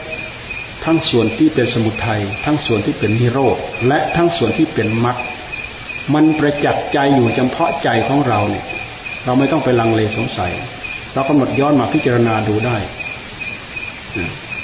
[0.84, 3.56] ทั้งส่วนที่เป็นสมุทัย ทั้งส่วนที่เป็นนิโรธ
[3.88, 5.16] และทั้งส่วนที่เป็นมรรค
[6.14, 8.64] มันประจักษ์ใจอยู่เฉพาะใจของเราเนี่ย
[9.24, 10.52] เราไม่ต้องไปลังเลสงสัย
[11.14, 12.76] เรากำหนดย้อนมาพิจารณาดูได้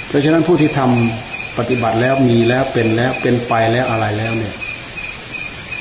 [0.07, 4.53] เพราะฉะนั้นผู้ที่ทำปฏิบัติแล้วมีแล้วเป็นแล้วเป็นไปแล้วอะไรแล้วเนี่ย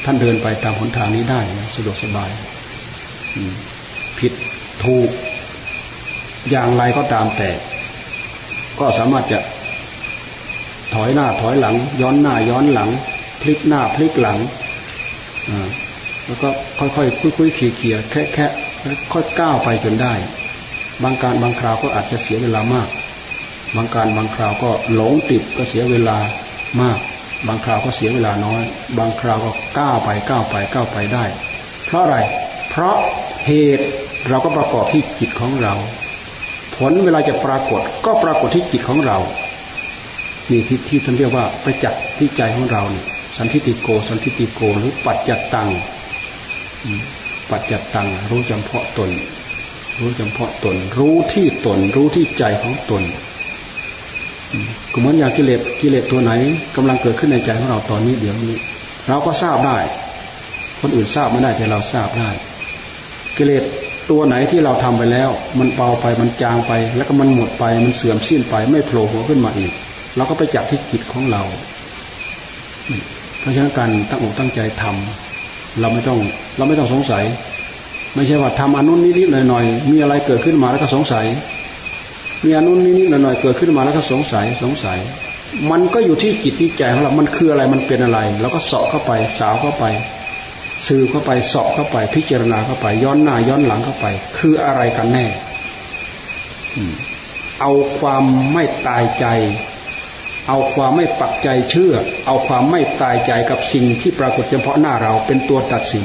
[0.04, 1.40] ท่านเดินไปตามหนทางนี้ได้
[1.74, 2.30] สะดวกสบาย
[4.18, 4.32] ผิด
[4.84, 5.08] ถูก
[6.50, 7.50] อย่างไรก็ตามแต่
[8.80, 9.38] ก็สามารถจะ
[10.94, 12.90] ถอยหน้าถอยหลัง ย้อนหน้าย้อนหลัง
[13.42, 14.38] พลิกหน้าพลิกหลัง
[16.26, 18.46] แล้วก็ค่อยๆคุยๆเขี่ยๆแค่แค่
[19.12, 20.14] ค่อยก้าวไปจนได้
[21.02, 22.88] บางการบางคราวก็อาจจะเสียเวลามาก
[23.76, 26.16] บางการบางคราวก็หลงติดก็เสียเวลา
[26.80, 26.98] มาก
[27.46, 28.62] บางคราวก็เสียเวลาน้อย
[28.98, 31.24] บางคราวก็ก้าวไปก้าวไปก้าวไปได้
[31.84, 32.16] เพราะอะไร
[32.70, 32.96] เพราะ
[33.46, 33.84] เหตุ
[34.28, 35.74] เราก็ประกอบที่จิตของเรา
[36.76, 39.18] ผลเวลาจะปรากฏก็ปรากฏที่จิตของเรา
[40.50, 43.06] นี่ที่ที่ท่านเรียกว่าไปจักที่ใจของเราเนี่ย
[43.36, 45.68] สันทิติโก สันทิติโก หรือปัจจตัง
[47.50, 49.10] ปัจจตัง รู้จำเพาะตน
[50.00, 53.02] รู้จำเพาะตน รู้ที่ตน รู้ที่ใจของตน
[54.92, 56.32] ก็เหมือนอย่างกิเลส กิเลสตัวไหน
[56.76, 58.54] กำลังเกิดขึ้นในใจของเราตอนนี้เดี๋ยวนี้
[59.08, 59.78] เราก็ทราบได้
[60.80, 62.30] คนอื่นทราบไม่ได้แต่เราทราบได้
[63.36, 63.62] กิเลส
[64.10, 69.72] ตัวไหนที่เราทำไปแล้ว มันเบาไปมันจางไป แล้วก็มันหมดไปมันเสื่อมสิ้นไปไม่โผล่หัวขึ้นมาอีก
[70.16, 71.42] เราก็ไปจับที่จิตของเรา
[73.46, 76.18] ราะฉะนั้นการตั้งอกตั้งใจทำเราไม่ต้อง
[76.56, 77.24] เราไม่ต้องสงสัย
[78.14, 81.26] ไม่ใช่ว่าทำอนุนนิดๆหน่อยๆมีอะไรเกิดขึ้นมาแล้วก็สงสัย
[82.44, 84.98] มีอนุนนิดๆหน่อยๆเกิดขึ้นมาแล้วก็สงสัยสงสัย
[85.70, 89.84] มันก็อยู่ที่จิตที่ใจของเรา มันคืออะไรมันเป็นอะไรเราก็เสาะเข้าไปสาวเข้าไป
[90.86, 94.06] สืบเข้าไปสอบเข้าไป พิจารณาเข้าไป ย้อนหน้าย้อนหลังเข้าไป
[94.38, 95.26] คืออะไรกันแน่
[97.60, 99.26] เอาความไม่ตายใจ
[100.48, 101.94] เอาความไม่ปักใจเชื่อ
[102.26, 106.04] เอาความไม่ตายใจกับสิ่งที่ปรากฏเฉพาะหน้าเราเป็นตัวตัดสิน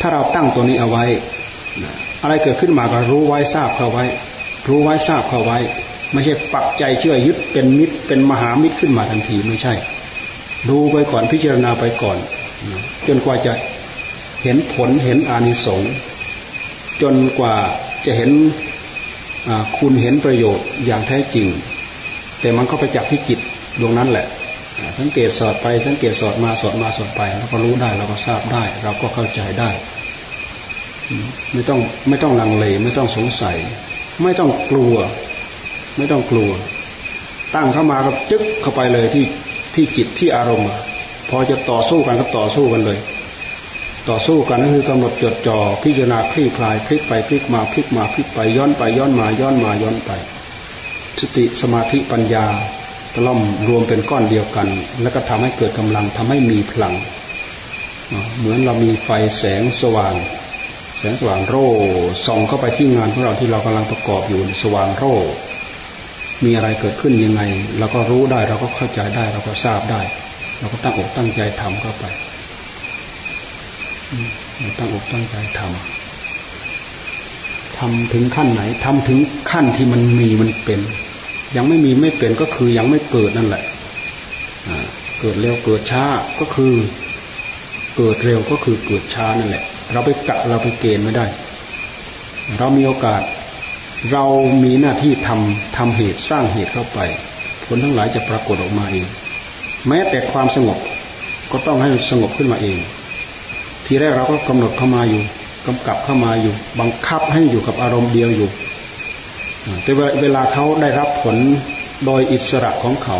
[0.00, 1.04] ถ้าเราตั้งตัวนี้เอาไว้
[2.22, 4.04] อะไรเกิดขึ้นมาก็รู้ไว้ทราบเข้าไว้
[4.68, 5.58] รู้ไว้ทราบเข้าไว้
[6.12, 9.74] ไม่ใช่ปักใจเชื่อยึดเป็นมิตรเป็นมหามิตรขึ้นมาทันทีไม่ใช่
[10.68, 12.18] ดูไปก่อนพิจารณาไปก่อน
[13.06, 13.52] จนกว่าจะ
[14.42, 15.92] เห็นผลเห็นอานิสงส์
[17.02, 17.54] จนกว่า
[18.06, 18.30] จะเห็น
[19.78, 21.48] คุณเห็นประโยชน์อย่างแท้จริง
[22.40, 23.38] แต่มันก็ไปจับที่จิต
[23.80, 24.26] ดวงนั้นแหละ
[24.98, 29.70] สังเกตสอดไปสังเกตสอดมาสอดมาสอดไปแล้วก็รู้ได้เราก็ทราบได้ เราก็เข้าใจได้
[31.52, 33.56] ไม่ต้องไม่ต้องลังเลไม่ต้องสงสัย
[34.22, 34.96] ไม่ต้องกลัว
[35.96, 36.50] ไม่ต้องกลัว
[37.54, 39.24] ตั้งเข้ามาก็จึ๊กเข้าไปเลยที่
[39.74, 40.68] ที่จิตที่อารมณ์
[41.30, 42.98] พอจะต่อสู้กันก็ต่อสู้กันเลย
[44.08, 50.10] ต่อสู้กันก็คือกำหนดจดจ่อพิจารณาคลี่คลายพลิกไปพลิกมาพลิกมาพลิกไปย้อนไปย้อนมาย้อนมาย้อนไป
[51.20, 52.46] สติสมาธิปัญญา
[53.14, 54.68] ตล่อมรวมเป็นก้อนเดียวกัน
[55.02, 56.94] แล้วก็ทำให้เกิดกำลังทำให้มีพลัง
[58.38, 60.14] เหมือนเรามีไฟแสงสว่าง
[60.98, 61.68] แสงสว่างโร่
[62.26, 65.14] ส่องเข้าไปที่งานของเราที่เรากำลังประกอบอยู่สว่างโร่
[66.44, 67.42] มีอะไรเกิดขึ้นยังไง
[67.78, 70.00] เราก็รู้ได้เราก็เข้าใจได้เราก็ทราบได้
[70.58, 72.04] เราก็ตั้งอกตั้งใจทำเข้าไป
[74.58, 79.18] เราตั้งอกตั้งใจทำทำถึงขั้นไหนทำถึง
[79.50, 80.80] ขั้นที่มันมีมันเป็น
[81.56, 83.62] ยังไม่มีไม่เป็นก็คือยังไม่เกิดนั่นแหละ
[85.20, 86.04] เกิดเร็วเกิดช้า
[86.40, 86.72] ก็คือ
[87.96, 91.26] เกิดเร็วก็คือเกิดช้านั่นแหละ เราไปกะเราไปเกณฑ์ไม่ได้
[92.58, 93.22] เรามีโอกาส
[94.12, 94.24] เรา
[94.64, 96.98] มีหน้าที่ทำทำเหตุสร้างเหตุเข้าไป
[97.64, 99.06] ผลทั้งหลายจะปรากฏออกมาเอง
[99.88, 100.78] แม้แต่ความสงบ
[101.52, 102.78] ก็ต้องให้สงบขึ้นมาเอง
[103.86, 105.22] ทีแรกเราก็กำหนดเข้ามาอยู่
[105.66, 108.48] กำกับเข้ามาอยู่ บังคับให้อยู่กับอารมณ์เดียวอยู่
[109.82, 111.36] แต่เวลาเขาได้รับผล
[112.06, 113.18] โดยอิสระของเขา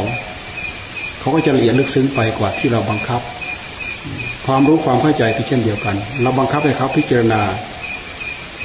[1.20, 7.40] เขาก็จะละเอียดลึกซึ้งไปกว่าที่เราบังคับคความรู้ความเข้าใจก็เช่นเดียวกัน เราบังคับให้เขาพิจารณา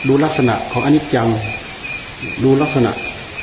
[0.08, 1.28] ดูลักษณะของอนิจจัง
[2.44, 2.92] ดูลักษณะ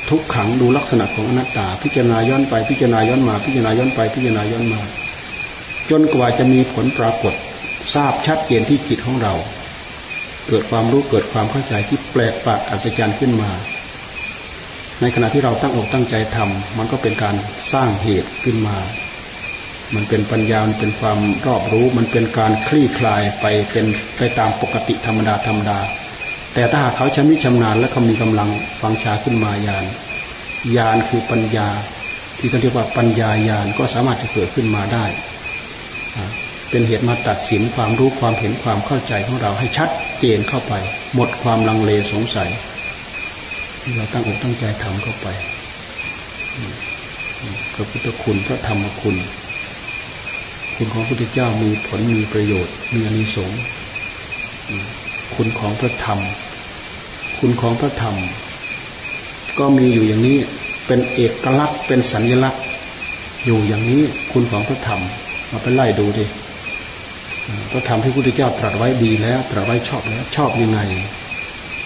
[0.09, 4.81] ทุกขัง ดูลักษณะของอนัตตา พิจารณาย้อนไป พิจารณาย้อนมา พิจารณาย้อนไป พิจารณาย้อนมา
[5.89, 7.33] จนกว่าจะมีผลปรากฏ
[7.93, 9.33] ทราบชัดเจนที่จิตของเรา
[10.47, 13.49] เกิดความรู้เกิดความเข้าใจที่แปลกประหลาดอัศจรรย์ขึ้นมา
[15.01, 17.35] ในขณะที่เราตั้งอกตั้งใจทำมันก็เป็นการ
[17.73, 18.77] สร้างเหตุขึ้นมา
[19.95, 23.85] มันเป็นปัญญา มันเป็นความรอบรู้ มันเป็นการคลี่คลายไปเป็น
[24.17, 25.79] ไปตามปกติธรรมดาธรรมดา
[26.53, 28.49] แต่ถ้าหากเขาชำนิชำนาญและเขามีกำลัง
[28.81, 29.85] ฟังชาขึ้นมาญาณ
[30.75, 31.67] ญาณคือปัญญา
[32.39, 35.05] ที่เขาเรียกว่าปัญญาญาณก็สามารถจะเกิดขึ้นมาได้
[36.69, 40.73] เป็นเหตุมาตัดสินความรู้ความเห็นความเข้าใจของเราให้ชัดเจนเข้าไป
[41.15, 42.49] หมดความลังเลสงสัย
[43.81, 45.27] ที่เราตั้งอกตั้งใจทำเข้าไป
[47.73, 49.15] พระพุทธคุณพระธรรมคุณ
[50.75, 53.59] คุณของพระพุทธเจ้ามีผลมีประโยชน์ มีอนิสงส์
[55.35, 56.19] คุณของพระธรรม
[57.39, 58.15] คุณของพระธรรม
[59.59, 60.37] ก็มีอยู่อย่างนี้
[60.87, 62.63] เป็นเอกลักษณ์เป็นสัญลักษณ์
[63.45, 65.01] อยู่อย่างนี้คุณของพระธรรม
[65.51, 66.25] มาไปไล่ดูดิ
[67.71, 70.79] พระธรรมที่พระพุทธเจ้าตรัสไว้ดีแล้วตรัสไว้ชอบแล้ว ชอบยังไง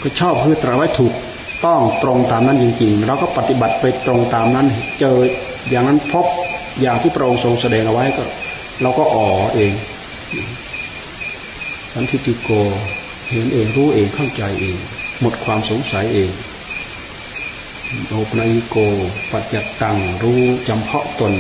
[0.02, 1.14] ก็ชอบคือตรัสไว้ถูก
[1.64, 4.68] ต้องตรงตามนั้นจริงๆ เราก็ปฏิบัติไปตรงตามนั้น
[5.00, 5.16] เจอ
[5.70, 6.26] อย่างนั้นพบ
[6.82, 8.24] อย่างที่พระองค์ทรงแสดงเอาไว้ก็
[8.82, 9.74] เราก็อ๋อเอง
[11.94, 12.50] สันทิติโก
[13.32, 14.78] เห็นเองรู้เองเข้าใจเอง
[15.22, 16.32] หมดความสงสัยเอง
[18.08, 18.78] โอปนัยโก
[19.32, 21.34] ปัจจตังรู้จำเพาะตน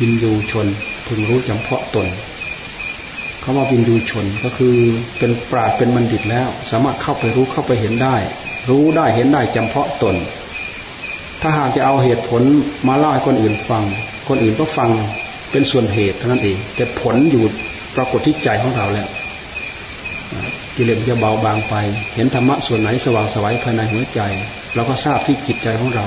[0.00, 0.66] วินยูชน
[1.06, 2.06] พึงรู้จำเพาะตน
[3.42, 4.76] คำว่าวินยูชนก็คือ
[5.18, 8.16] เป็นปราดเป็นบัณฑิตแล้ว สามารถเข้าไปรู้เข้าไปเห็นได้
[8.68, 10.16] รู้ได้เห็นได้จำเพาะตน
[11.40, 12.42] ถ้าหากจะเอาเหตุผล
[12.88, 13.84] มาเล่าให้คนอื่นฟัง
[14.28, 14.90] คนอื่นก็ฟัง
[15.50, 17.44] เป็นส่วนเหตุเท่านั้นเอง แต่ผลอยู่
[17.96, 19.08] ปรากฏที่ใจของเราแล้ว
[20.76, 21.74] กิเลสจะเบาบางไป
[22.14, 24.20] เห็นธรรมะส่วนไหนสว่างสวัยภายในหัวใจ
[24.74, 26.06] เราก็ทราบที่จิตใจของเรา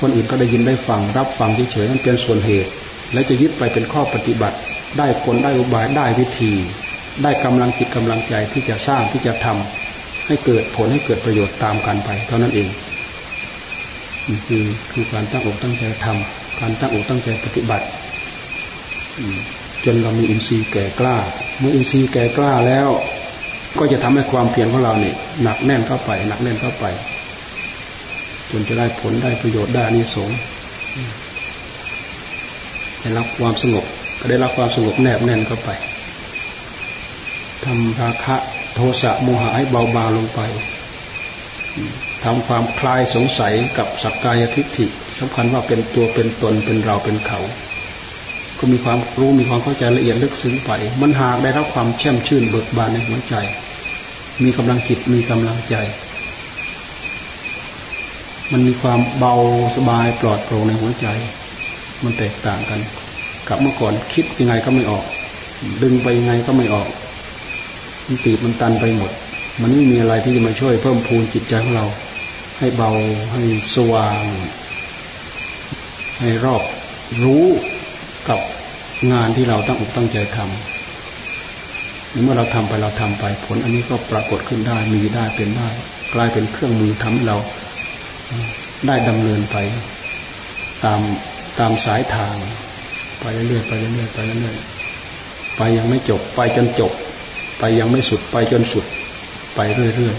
[0.00, 2.70] คนอื่นก็ได้ยินได้ฟัง รับฟังเฉยๆนั่นเป็นส่วนเหตุ
[3.12, 4.56] และจะยึดไปเป็นข้อปฏิบัติ
[4.98, 6.52] ได้ผลได้อุบายได้วิธี
[7.22, 9.81] ได้กำลังจิตกำลังใจที่จะสร้างที่จะทำ
[10.26, 12.68] ให้เกิดผลให้เกิดประโยชน์ตามกันไป เท่านั้นเอง
[14.28, 17.86] นี่คือคือการตั้งอกตั้งใจทำการตั้งอกตั้งใจปฏิบัติ
[19.84, 21.16] จนเรามีอินทรีย์แก่กล้า
[21.58, 22.88] เมื่ออินทรีย์แก่กล้าแล้ว
[23.78, 26.84] ก็จะทำให้ความเพียรของเราเนี่ยหนักแน่นเข้าไป หนักแน่นเข้าไป
[28.50, 30.30] จนจะได้ผลได้ประโยชน์ได้นิสง
[33.00, 33.84] ได้รับความสงบ
[34.20, 35.70] ก็ได้รับความสงบแนบแน่นเข้าไป
[37.64, 38.36] ทำราคะ
[38.74, 40.40] โทสะโมหะให้เบาบางลงไป
[42.24, 44.86] ทำความคลายสงสัยกับสักกายทิฏฐิ
[45.18, 47.40] สำคัญว่าเป็นตัวเป็นตนเป็นเราเป็นเขา
[48.58, 53.34] ก็มีความรู้มีความเข้าใจละเอียดลึกซึ้งไป มันหากได้รับความแช่มชื่นเบิกบานในหัวใจ
[54.44, 55.76] มีกำลังจิตมีกำลังใจ
[58.52, 59.34] มันมีความเบา
[59.76, 61.06] สบายปลอดโปร่งในหัวใจ
[62.04, 62.80] มันแตกต่างกัน
[63.48, 65.04] กับเมื่อก่อนคิดยังไงก็ไม่ออก
[65.82, 66.88] ดึงไปยังไงก็ไม่ออก
[68.12, 69.10] มันตีบมันตันไปหมด
[69.62, 71.86] มันไม่มีอะไรที่จะมาช่วยเพิ่มพูนจิตใจของเรา
[72.58, 72.90] ให้เบา
[73.32, 73.42] ให้
[73.74, 74.22] สว่าง
[76.20, 76.62] ให้รอบ
[77.22, 77.46] รู้
[78.28, 78.40] กับ
[79.12, 85.68] งานที่เราตั้งอกตั้งใจทำเมื่อเราทำไปเราทำไป ผลอันนี้ก็ปรากฏขึ้นได้มีได้เป็นได้
[86.14, 87.36] กลายเป็นเครื่องมือทำให้เรา
[88.86, 89.56] ได้ดำเนินไป
[90.84, 91.00] ตาม
[91.58, 92.34] ตามสายทาง
[93.20, 96.92] ไปเรื่อยๆไปเรื่อยๆไปเรื่อยๆไปยังไม่จบไปจนจบ
[97.64, 98.84] ไปยังไม่สุดไปจนสุด
[99.54, 100.16] ไปเรื่อย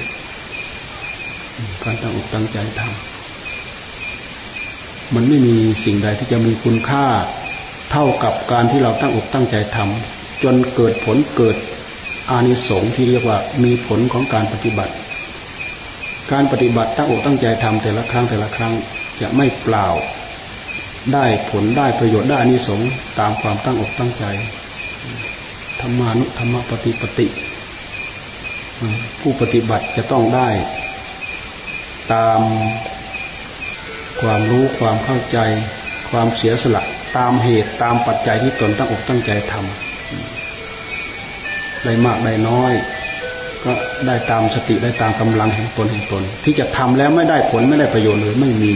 [0.90, 7.06] ๆการตั้งอกตั้งใจทำมันไม่มีสิ่งใดที่จะมีคุณค่า
[7.92, 11.56] เท่ากับการที่เราตั้งอกตั้งใจทำจนเกิดผลเกิด
[12.30, 14.94] อานิสงส์ที่เรียกว่ามีผลของการปฏิบัติ
[16.32, 18.74] การปฏิบัติตั้งอกตั้งใจทำแต่ละครั้งแต่ละครั้ง
[19.22, 19.88] จะไม่เปล่า
[21.14, 24.26] ได้ผลได้ประโยชน์ได้อานิสงส์ตามความตั้งอกตั้งใจ
[25.86, 27.28] ธรรมานุธรรมปฏิปติ
[29.22, 30.50] ผู้ปฏิบัติจะต้องได้
[32.14, 32.42] ตาม
[34.22, 35.38] ความรู้ความเข้าใจ
[36.12, 36.84] ความเสียสละ
[37.18, 42.74] ตามเหตุตามปัจจัยที่ตนตั้งอกตั้งใจทำได้มากได้น้อย
[43.64, 43.72] ก็
[44.08, 48.74] ได้ตามสติได้ตามกำลังแห่งตนแห่งตน ที่จะทำแล้วไม่ได้ผลไม่ได้ประโยชน์เลยไม่มี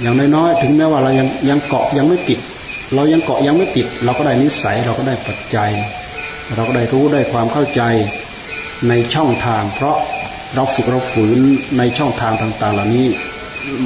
[0.00, 2.40] อย่างน้อยๆถึงแม้ว่าเรายังยังเกาะยังไม่ติด
[2.94, 5.70] เรายังเกาะยังไม่ติด เราก็ได้นิสัยเราก็ได้ปัจจัย
[6.54, 7.82] เราก็ได้รู้ได้ความเข้าใจ
[8.88, 9.96] ในช่องทาง เพราะ
[10.54, 11.38] เราฝึกเราฝืน
[11.78, 13.06] ในช่องทางต่าง ๆ เหล่านี้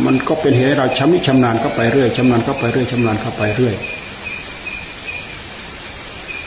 [0.05, 3.75] มันก็เป็นเหตุให้เราชำนิชำนาญเข้าไปเรื่อยชำนาญเข้าไปเรื่อยชำนาญเข้าไปเรื่อย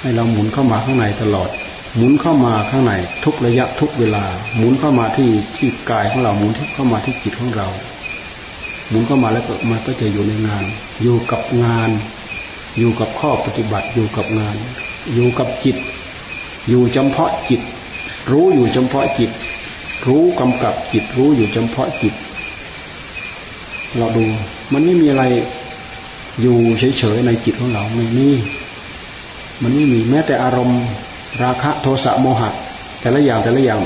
[0.02, 1.50] ให้เราหมุนเข้ามาข้างในตลอด
[1.96, 2.94] หมุนเข้ามาข้างใน
[3.26, 4.26] ทุกระยะทุกเวลา
[4.58, 7.68] หมุนเข้ามาที่ที่กายของเราหมุนเข้ามาที่จิตของเรา
[8.90, 10.64] หมุนเข้ามาแล้วมันก็จะอยู่ในงาน
[11.02, 11.90] อยู่กับงาน
[12.80, 14.56] อยู่กับข้อปฏิบัติอยู่กับงาน
[15.14, 15.78] อยู่กับจิต
[16.70, 17.62] อยู่เฉพาะจิต
[18.32, 19.32] รู้อยู่เฉพาะจิต
[20.08, 22.14] รู้กำกับจิตรู้อยู่เฉพาะจิต
[23.98, 24.26] เราดู
[24.74, 25.24] มันไม่มีอะไร
[26.42, 28.28] อยู่เฉยๆในจิตของเราไม่มี
[29.64, 30.82] มันไม่มีแม้แต่อารมณ์
[31.44, 32.50] ราคะโทสะโมหะ
[33.02, 33.80] แต่ละอย่างแต่ละอย่าง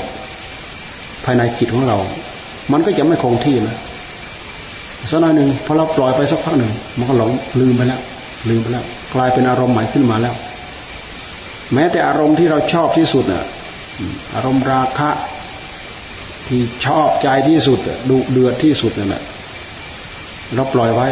[1.24, 1.96] ภายในจิตของเรา
[2.72, 3.76] มันก็จะไม่คงที่นะ
[5.10, 7.30] สักหน่อยหนึ่งพอเราปล่อยไปสักพักหนึ่ง มันก็หลง
[7.60, 8.00] ลืมไปแล้ว
[8.48, 10.34] ลืมไปแล้ว กลายเป็นอารมณ์ใหม่ขึ้นมาแล้ว
[11.74, 13.44] แม้แต่อารมณ์ที่เราชอบที่สุดอะ
[14.34, 15.10] อารมณ์ราคะ
[16.48, 17.78] ที่ชอบใจที่สุด
[18.10, 19.22] ดุเดือดที่สุดนั่นแหละ
[20.54, 21.06] เราปล่อยไว้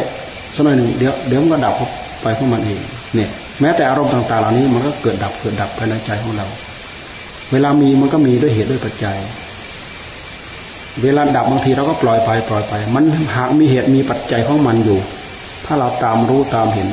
[0.54, 1.74] สักหน่อยหนึ่งเดี๋ยวเดี๋ยวมันก็ดับ
[2.22, 2.80] ไปของมันเอง
[3.14, 6.46] เนี่ย แม้แต่อารมณ์ต่างๆ เหล่านี้มันก็เกิดดับเกิดดับภายในใจของเรา
[7.52, 9.16] เวลามีมันก็มีด้วยเหตุด้วยปัจจัย
[11.02, 13.04] เวลาดับบางทีเราก็ปล่อยไปปล่อยไป มัน
[13.36, 14.98] หากมีเหตุมีปัจจัยของมันอยู่
[15.64, 16.88] ถ้าเราตามรู้ตามเห็น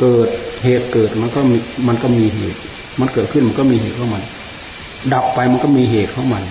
[0.00, 0.28] เกิด
[0.64, 1.56] เหตุเกิดมันก็มี
[1.88, 2.58] มันก็มีเหตุ
[3.00, 4.22] มันเกิดขึ้นมันก็มีเหตุของมัน
[5.12, 6.42] ดับไปมันก็มีเหตุของมัน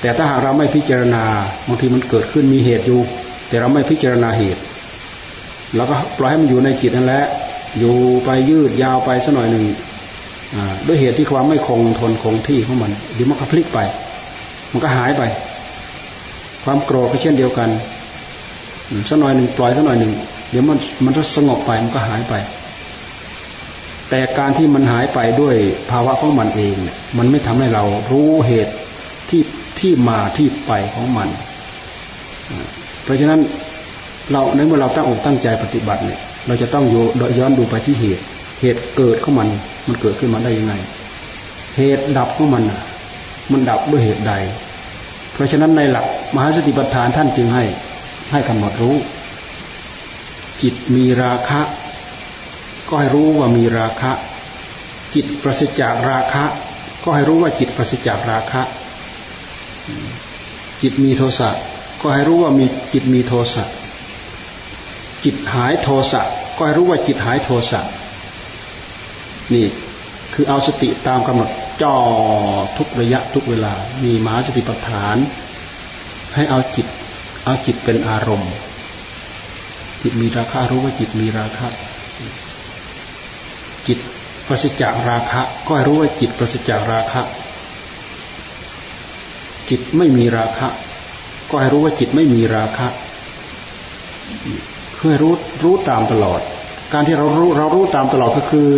[0.00, 1.24] แต่ถ้าหากเราไม่พิจารณา
[1.68, 3.00] บางทีมันเกิดขึ้นมีเหตุอยู่
[3.48, 4.60] แต่เราไม่พิจารณาเหตุ
[5.76, 7.24] เราก็ปล่อยให้มันอยู่ในจิตนั่นแหละ
[7.78, 9.64] อยู่ไปยืดยาวไปสักหน่อยหนึ่ง
[10.86, 13.78] ด้วยเหตุที่ความไม่คงทนคงที่ของมันเดี๋ยวมันก็พลิกไป
[14.72, 15.22] มันก็หายไป
[16.64, 17.70] ความโกรธก็เช่นเดียวกัน
[19.08, 20.12] สักหน่อยหนึ่งปล่อยสักหน่อยหนึ่ง
[20.50, 22.34] เดี๋ยวมันมันจะสงบไปมันก็หายไป
[24.10, 25.56] แต่การที่มันหายไปด้วย
[25.90, 28.74] ภาวะของมันเองเนี่ยมันไม่ทำให้เรารู้เหตุ
[29.28, 29.42] ที่
[29.80, 31.28] ที่มาที่ไปของมัน
[33.04, 33.40] เพราะฉะนั้น
[34.30, 36.84] เราในเมื่อเราตั้งอกตั้งใจปฏิบัติเนี่ย เราจะต้อง
[37.38, 38.24] ย้อนดูไปที่เหตุ
[38.60, 39.48] เหตุเกิดของมัน
[39.86, 40.74] มันเกิดขึ้นมาได้ยังไง
[41.76, 42.64] เหตุดับของมัน
[43.52, 44.32] มันดับด้วยเหตุใด
[45.32, 47.64] เพราะฉะนั้นในหลักมหาสติปัฏฐานท่านจึงให้
[48.30, 48.96] ให้กำหนดรู้
[50.62, 51.60] จิตมีราคะ
[52.88, 54.12] ก็ให้รู้ว่ามีราคะ
[55.14, 56.44] จิตประสิจากราคะ
[57.04, 58.62] ก็ให้รู้ว่าจิตประสิจากราคะ
[60.82, 61.50] จิตมีโทสะ
[62.00, 63.64] ก็ให้รู้ว่ามีจิตมีโทสะ
[65.24, 66.22] จิตหายโทสะ
[66.56, 67.80] ก็ให้รู้ว่าจิตหายโทสะ
[69.54, 69.66] นี่
[70.34, 71.50] คือเอาสติตามกำหนด
[71.82, 71.94] จ่อ
[72.76, 73.72] ทุกระยะทุกเวลา
[74.04, 75.16] มีมหาสติปัฏฐาน
[76.34, 76.86] ให้เอาจิต
[77.44, 78.52] เอาจิตเป็นอารมณ์
[80.02, 81.66] จิตมีราคะรู้ว่าจิตมีราคะ
[83.86, 83.98] จิต
[84.46, 87.22] ประสิจากราคะ ก็ให้รู้ว่าจิตประสิจากราคะ
[89.70, 90.68] จิตไม่มีราคะ
[91.50, 92.86] ก็ให้รู้ว่าจิตไม่มีราคะ
[94.96, 95.34] เพื่อรู้
[95.64, 96.40] รู้ตามตลอด
[96.92, 98.68] การที่เรารู้เรารู้ตามตลอดก็คือ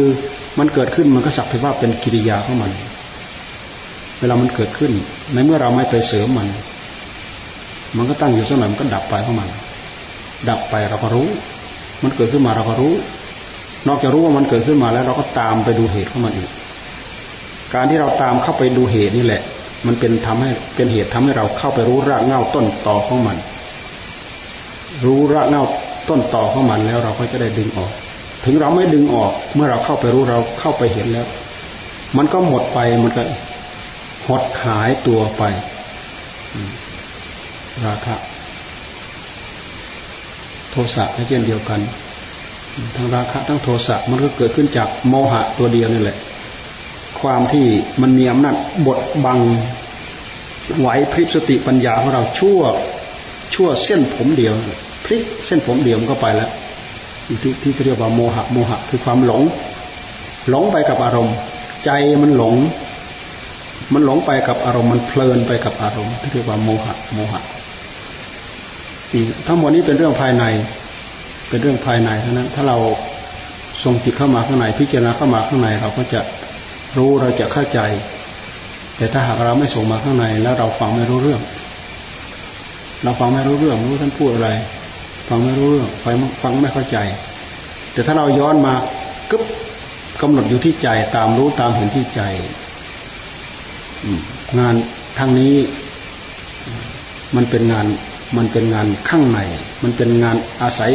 [0.58, 2.72] มันเกิดขึ้นมันก็สักแต่ว่าเป็นกิริยาของมัน
[4.20, 4.92] เวลามันเกิดขึ้น
[5.32, 6.48] ในเมื่อเราไม่ไปเสริมมัน
[7.96, 9.48] มันก็ตั้งอยู่สักหน่อยมันก็ดับไปของมัน
[10.48, 11.28] ดับไปเราก็รู้
[12.02, 12.94] มันเกิดขึ้นมาเราก็รู้
[13.88, 16.50] นอกจากรู้ว่ามันเกิดขึ้นมาแล้ว เราก็ตามไปดูเหตุของมันอีก
[17.74, 19.42] การที่เราตามเข้าไปดูเหตุนี่แหละ
[19.86, 23.36] มันเป็นทำให้เป็นเหตุทำให้เราเข้าไปรู้รากเง้าต้นตอของมัน
[25.04, 25.64] รู้รากเง้า
[26.08, 27.92] ต้นต่อของมันแล้วเราก็จะได้ดึงออก
[28.44, 31.26] ถึงเราไม่ดึงออก เมื่อเราเข้าไปรู้เราเข้าไปเห็นแล้ว
[32.16, 33.22] มันก็หมดไปมันก็
[34.26, 35.42] หดหายตัวไป
[37.86, 38.16] ราคะ
[40.72, 41.80] โทสะเช่นเดียวกัน
[42.96, 46.16] ทั้งราคะทั้งโทสะมันก็เกิดขึ้นจากโมหะตัวเดียวนี่แหละ
[47.20, 47.66] ความที่
[48.02, 48.56] มันมีอำนาจ
[48.86, 49.38] บดบัง
[50.78, 52.60] ไหวพริบสติปัญญาของเราชั่ว
[53.54, 54.54] ชั่วเส้นผมเดียว
[55.04, 56.50] พลิกเส้นผมเดียวมันก็ไปแล้ว
[57.42, 59.42] ที่ที่เรียกว่าโมหะโมหะ คือความหลง
[60.50, 61.36] หลงไปกับอารมณ์
[61.84, 61.90] ใจ
[62.22, 62.54] มันหลง
[63.92, 67.42] มันหลงไปกับอารมณ์มันเพลินไปกับอารมณ์ที่เรียกว่าโมหะโมหะ
[69.46, 70.44] ทั้งหมดนี้เป็นเรื่องภายใน
[71.48, 72.78] เป็นเรื่องภายในเท่านั้น ถ้าเรา
[73.84, 76.20] ทรงจิตเข้ามาข้างในพิจารณาเข้ามาข้างใน เราก็จะ
[76.96, 77.80] รู้เราจะเข้าใจ
[78.96, 81.40] แต่ถ้าหากเราไม่ส่งมาข้างใน แล้วเราฟังไม่รู้เรื่อง
[83.04, 84.50] เราฟังไม่รู้เรื่องรู้ท่านพูดอะไร
[85.28, 86.98] ฟังไม่รู้เรื่องฟังฟังไม่เข้าใจ
[87.92, 88.74] แต่ถ้าเราย้อนมา
[89.30, 89.42] กึบ
[90.22, 92.22] กำหนดอยู่ที่ใจตามรู้ตามเห็นที่ใจ
[94.58, 94.74] งาน
[95.18, 95.54] ทางนี้
[97.36, 97.86] มันเป็นงาน
[98.36, 99.40] มันเป็นงานข้างใน
[99.82, 100.92] มันเป็นงานอาศัย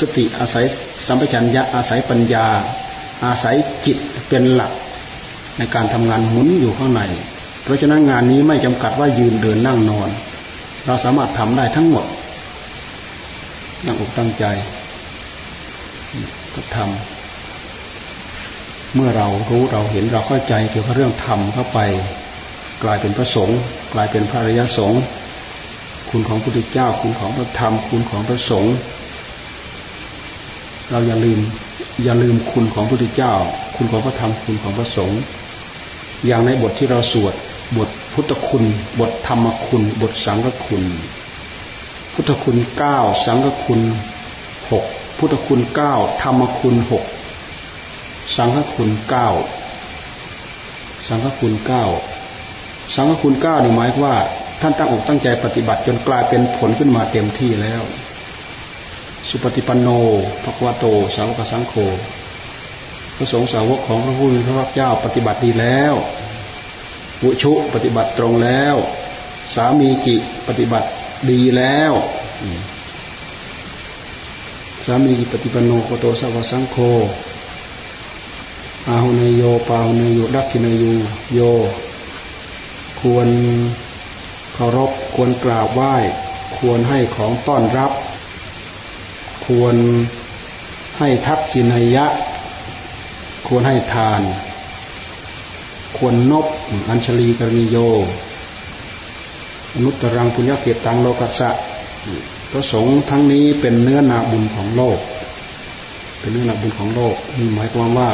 [0.00, 0.64] สติอาศัย
[1.06, 2.46] สัมปชัญญะอาศัยปัญญา
[3.24, 3.56] อาศัย
[3.86, 4.72] จิตเป็นหลัก
[5.58, 7.02] ในการทำงานหมุนอยู่ข้างใน
[7.62, 10.08] เพราะฉะนั้นงานนี้ไม่จำกัดว่ายืนเดินนั่งนอน
[10.86, 12.06] เราสามารถทำได้ทั้งหมด
[13.86, 14.44] ตั้งอกตั้งใจ
[16.54, 16.76] ก็ท
[18.94, 21.78] เมื่อเรารู้เราเห็นเราเข้าใจเกี่ยวกับเรื่องธรรมเข้าไป
[22.82, 23.58] กลายเป็นพระสงฆ์
[23.94, 25.02] กลายเป็นพระอริยสงฆ์
[26.14, 28.74] คุณของพระพุทธเจ้า คุณของพระธรรม คุณของพระสงฆ์
[30.90, 31.40] เราอย่าลืม
[32.04, 33.32] อย่าลืมคุณของพระพุทธเจ้า
[33.76, 35.20] คุณของพระธรรมคุณของพระสงฆ์
[36.26, 37.34] อย่างในบทที่เราสวด
[37.76, 38.64] บทพุทธคุณ
[39.00, 40.84] บทธรรมคุณ บทสังฆคุณ
[42.14, 43.80] พุทธคุณเก้าสังฆคุณ
[44.70, 44.84] หก
[45.18, 45.92] พุทธคุณเก้า
[46.22, 47.04] ธรรมคุณหก
[48.36, 49.28] สังฆคุณเก้า
[51.08, 51.84] สังฆคุณเก้า
[52.94, 54.16] สังฆคุณเก้านี่หมายว่า
[54.64, 57.82] ท่านตั้งอกตั้งใจปฏิบัติจนกลายเป็นผลขึ้นมาเต็มที่แล้ว
[59.28, 59.88] สุปฏิปันโน
[60.44, 60.84] ภควโต
[61.16, 61.74] สาวกสังโฆ
[63.16, 65.94] พระสงฆ์สาวกของพระพุทธพระเจ้าปฏิบัติดีแล้ว
[67.22, 68.74] วุชุปฏิบัติตรงแล้ว
[69.54, 70.16] สามีจิ
[70.48, 70.88] ปฏิบัติ
[71.30, 71.92] ดีแล้ว
[74.84, 76.76] สามีจิปฏิปันโนโคโตสาวสังโฆ
[78.88, 80.84] อาหุนโยปาหุนโยดักขินโย
[81.34, 81.40] โย
[83.00, 83.28] ควร
[84.54, 85.94] เคารพควรกราบไหว้
[86.58, 87.92] ควรให้ของต้อนรับ
[89.46, 89.76] ควร
[90.98, 92.06] ให้ทักษินยะ
[93.46, 94.22] ควรให้ทาน
[95.96, 96.46] ควรนบ
[96.88, 97.76] อัญชลีกรณิโย
[99.82, 101.50] นุตรังปุญญเกตังโลกัสสะ
[102.50, 104.98] พระสงฆ์ทั้งนี้เป็นเนื้อนาบุญของโลก
[106.18, 108.10] เป็นเนื้อนาบุญของโลกมีหมายความว่า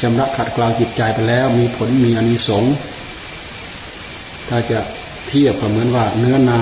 [0.00, 2.74] ชำระขัดเกลาจิตใจไปแล้ว มีผลมีอนิสงส์
[4.48, 4.78] ถ้าจะ
[5.28, 6.60] เทียบก็เหมือนว่าเนื้อนา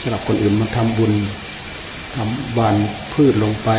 [0.00, 1.12] สำหรับคนอื่นมาทำบุญ
[2.14, 2.76] ทำหวาน
[3.12, 3.70] พืชลงไป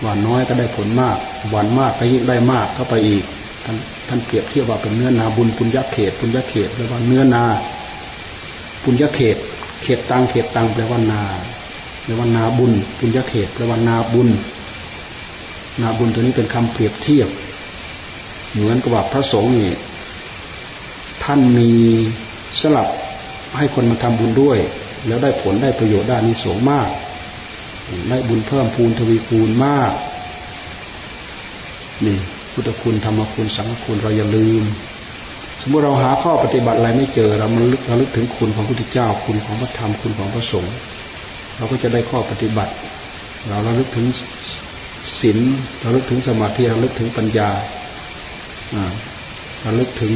[0.00, 1.18] หวานน้อยก็ได้ผลมาก
[1.50, 3.24] หวานมากก็ยิ่งได้มากเข้าไปอีก
[3.64, 3.76] ท่าน
[4.08, 7.44] ท่านเปรียบเทียบว่าเป็นเนื้อนาบุญปุญญเขตปุญญเขตแปลว่าเนื้อนา
[8.82, 9.36] ปุญญเขต
[9.82, 11.22] เขตตังเขตตังแปลว่านา
[12.02, 14.28] แปลว่านาบุญปุญญเขตแปลว่านาบุญ
[15.80, 17.28] นาบุญตัวนี้เป็นคำเปรียบเทียบ
[18.52, 19.70] เหมือนกับว่าพระสงฆ์นี่
[21.24, 21.70] ท่านมี
[22.60, 22.88] สลับ
[23.56, 24.58] ให้คนมาทำบุญด้วย
[25.06, 26.88] แล้วได้ผลได้ประโยชน์ได้นิสงมาก
[28.10, 29.92] ได้บุญเพิ่มพูนทวีคูณมาก
[32.06, 32.16] นี่
[32.52, 34.62] พุทธคุณธรรมคุณสังฆคุณเราอย่าลืม
[35.62, 40.74] สมมติเราหาข้อปฏิบัติอะไรไม่เจอ เรามันลึกเราลึกถึงคุณของพระพุทธเจ้า คุณของพระธรรมคุณของพระสงฆ์
[41.56, 42.72] เราก็จะได้ข้อปฏิบัติ
[43.46, 44.06] เราเราลึกถึง
[45.20, 45.38] ศีล
[45.80, 47.48] เราลึกถึงสมาธิเราลึกถึงปัญญา
[49.64, 50.12] ระลึกถึง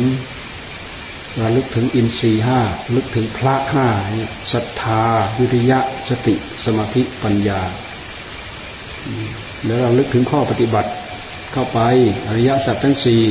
[1.41, 2.61] ระลึกถึงอินทรีห้า
[2.97, 5.03] ลึกถึงพระห้าเนี่ยศรัทธา
[5.39, 5.79] วิริยะ
[6.09, 7.61] สติ สมาธิ ปัญญา
[9.67, 10.91] แล้วเราลึกถึงข้อปฏิบัติ
[11.53, 11.79] เข้าไป
[12.29, 13.23] อริยสัจทั้งสี่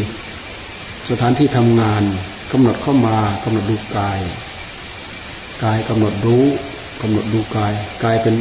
[1.10, 2.04] สถานที่ทำงาน
[2.52, 4.20] กำหนดเข้ามากำหนดดูกาย
[5.64, 6.46] กายกำหนดรู้
[7.02, 7.74] กำหนดดูกาย
[8.04, 8.36] กายเป็น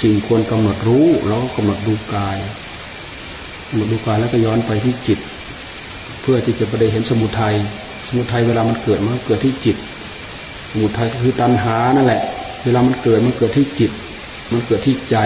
[0.00, 2.36] สิ่งควรกำหนดรู้แล้วก็กำหนดดูกาย
[3.68, 5.18] กำหนดดูกายแล้วก็ย้อนไปที่จิต
[6.22, 7.56] เพื่อที่จะไปได้เห็นสมุทัย
[8.06, 9.76] สมุทัยเวลามันเกิดมันเกิดที่จิต
[10.70, 12.22] สมุทัยก็คือตัณหานั่นแหละ
[12.64, 13.90] เวลามันเกิดมันเกิดที่จิต
[14.52, 15.16] มันเกิดที่ใจ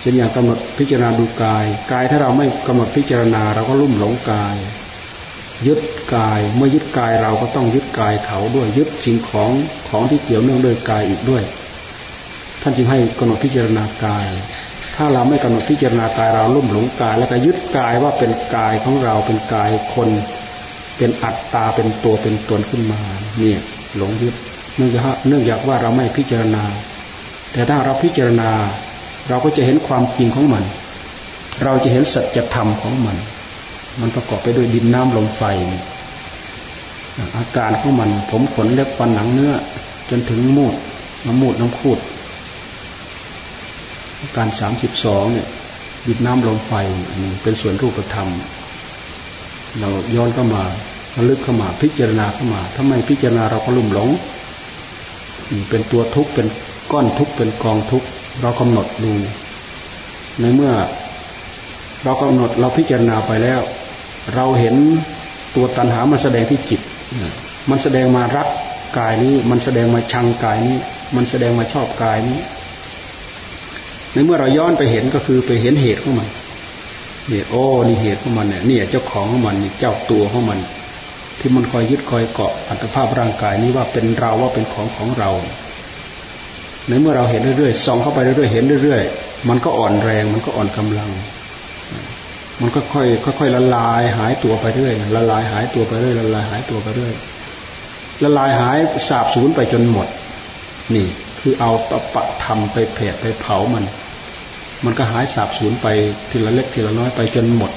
[0.00, 4.56] เช่นอย่างกำหนดพิจารณาดูกาย กายถ้าเราไม่กำหนดพิจารณาเราก็ลุ่มหลงกาย
[5.66, 5.80] ยึด
[6.14, 9.50] กายเมื่อยึดกายเราก็ต้องยึดกายเขาด้วยยึดสิ่งของ
[9.88, 11.42] ของที่เกี่ยวเนื่องด้วยกายอีกด้วย
[12.62, 14.26] ท่านจึงให้กำหนดพิจารณากาย
[14.96, 20.08] ถ้าเราไม่กำหนดพิจารณากายเราลุ่มหลงกาย แล้วก็ยึดกายว่าเป็นกายของเราเป็นกายคน
[20.96, 23.00] เป็นอัตตาเป็นตัวเป็นตนขึ้นมา
[23.38, 23.58] เนี่ย
[23.96, 24.34] หลงยึด
[24.76, 26.64] เนื่องจากเนื่องจากว่าเราไม่พิจารณา
[27.52, 28.50] แต่ถ้าเราพิจารณา
[29.28, 30.64] เราก็จะเห็นความจริงของมัน
[31.62, 33.16] เราจะเห็นสัจธรรมของมัน
[34.00, 35.42] มันประกอบไปด้วยดินน้ำลมไฟ
[37.36, 39.52] อาการของมัน ผมขนเล็บฟันหนังเนื้อ
[40.10, 40.74] จนถึงมูด
[41.26, 41.98] น้ำมูดน้ำคูด
[44.36, 45.48] การสามสิบสองเนี่ย
[46.06, 46.72] ดินน้ำลมไฟ
[47.42, 48.28] เป็นส่วนรูปธรรม
[49.80, 50.62] เราย้อนเข้ามา
[51.16, 54.08] ระลึกเข้ามาพิจารณาเข้ามาถ้าไม่พิจารณาเราก็ลุ่มหลง
[55.68, 56.46] เป็นตัวทุกข์เป็น
[56.92, 58.06] ก้อนทุกข์เป็นกองทุกข์
[58.40, 59.12] เรากำหนดดู
[60.40, 60.72] ในเมื่อ
[62.04, 63.60] เรากำหนดเราพิจารณาไปแล้ว
[64.34, 64.74] เราเห็น
[65.54, 66.80] ตัวตัณหามันแสดงที่จิต
[67.70, 68.48] มันแสดงมารัก
[68.98, 70.76] กายนี้ มันแสดงมาชังกายนี้
[71.16, 72.38] มันแสดงมาชอบกายนี้
[74.12, 76.28] ในเมื่อเราย้อนไปเห็นก็คือไปเห็นเหตุของมัน
[77.28, 80.58] เนี่ยโอ้นี่เหตุของมันเนี่ยนี่เจ้าของของมันนี่เจ้าตัวของมัน
[81.38, 85.30] ที่มันคอยยึดคอยเกาะอัตภาพร่างกายนี้ว่าเป็นเราว่าเป็นของของเรา
[86.88, 91.10] ในเมื่อเราเห็นเรื่อยๆส่องเข้าไปเรื่อยๆเห็นเรื่อยๆมันก็อ่อนแรงมันก็อ่อนกำลัง
[92.60, 93.06] มันก็ค่อย
[93.38, 97.14] ค่อยละลายหายตัวไปเรื่อยละลายหายตัวไปเรื่อยละลายหายตัวไปเรื่อย
[98.22, 100.08] ละลายหายสาบสูญไปจนหมด
[100.94, 101.06] นี่
[101.40, 103.84] คือเอาตะปะทำไปเผดไปเผามัน
[104.84, 105.86] มันก็หายสาบสูญไป
[106.30, 107.70] ทีละเล็กทีละน้อยไปจนหมด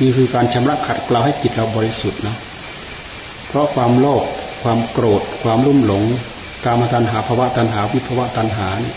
[0.00, 2.36] นี่คือการชำระขัดเกลาให้จิตเราบริสุทธิ์นะ
[3.46, 4.24] เพราะความโลภ
[4.62, 6.04] ความโกรธ ความรุ่มหลง
[6.64, 8.96] กามตัณหาภาวะตัณหาวิภาวะตัณหาเนี่ย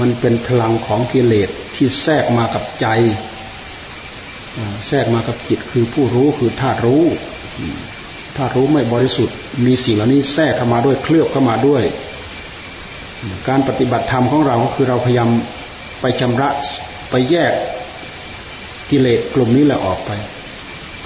[0.00, 2.86] มันเป็นพลังของกิเลสที่แทรกมากับใจ
[4.86, 7.04] แทรกมากับจิตคือผู้รู้คือธาตุรู้
[8.36, 9.36] ธาตุรู้ไม่บริสุทธิ์
[9.66, 11.82] มีสิ่งเหล่านี้แทรกเข้ามาด้วยเคลือบเข้ามาด้วย
[13.48, 15.30] การปฏิบัติธรรมของเราก็คือเราพยายาม
[16.20, 16.50] ชำระ
[17.10, 17.52] ไปแยก
[18.90, 20.10] กิเลสกลุ่มนี้แหละออกไป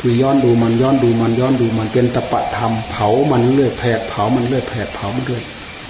[0.01, 5.43] คือย้อนดูมันย้อนดูมันย้อนดูมันเป็นตปะธรรมเผามันเรื่อยแผดเผามันเรื่อยแผดเผามันเรื่อย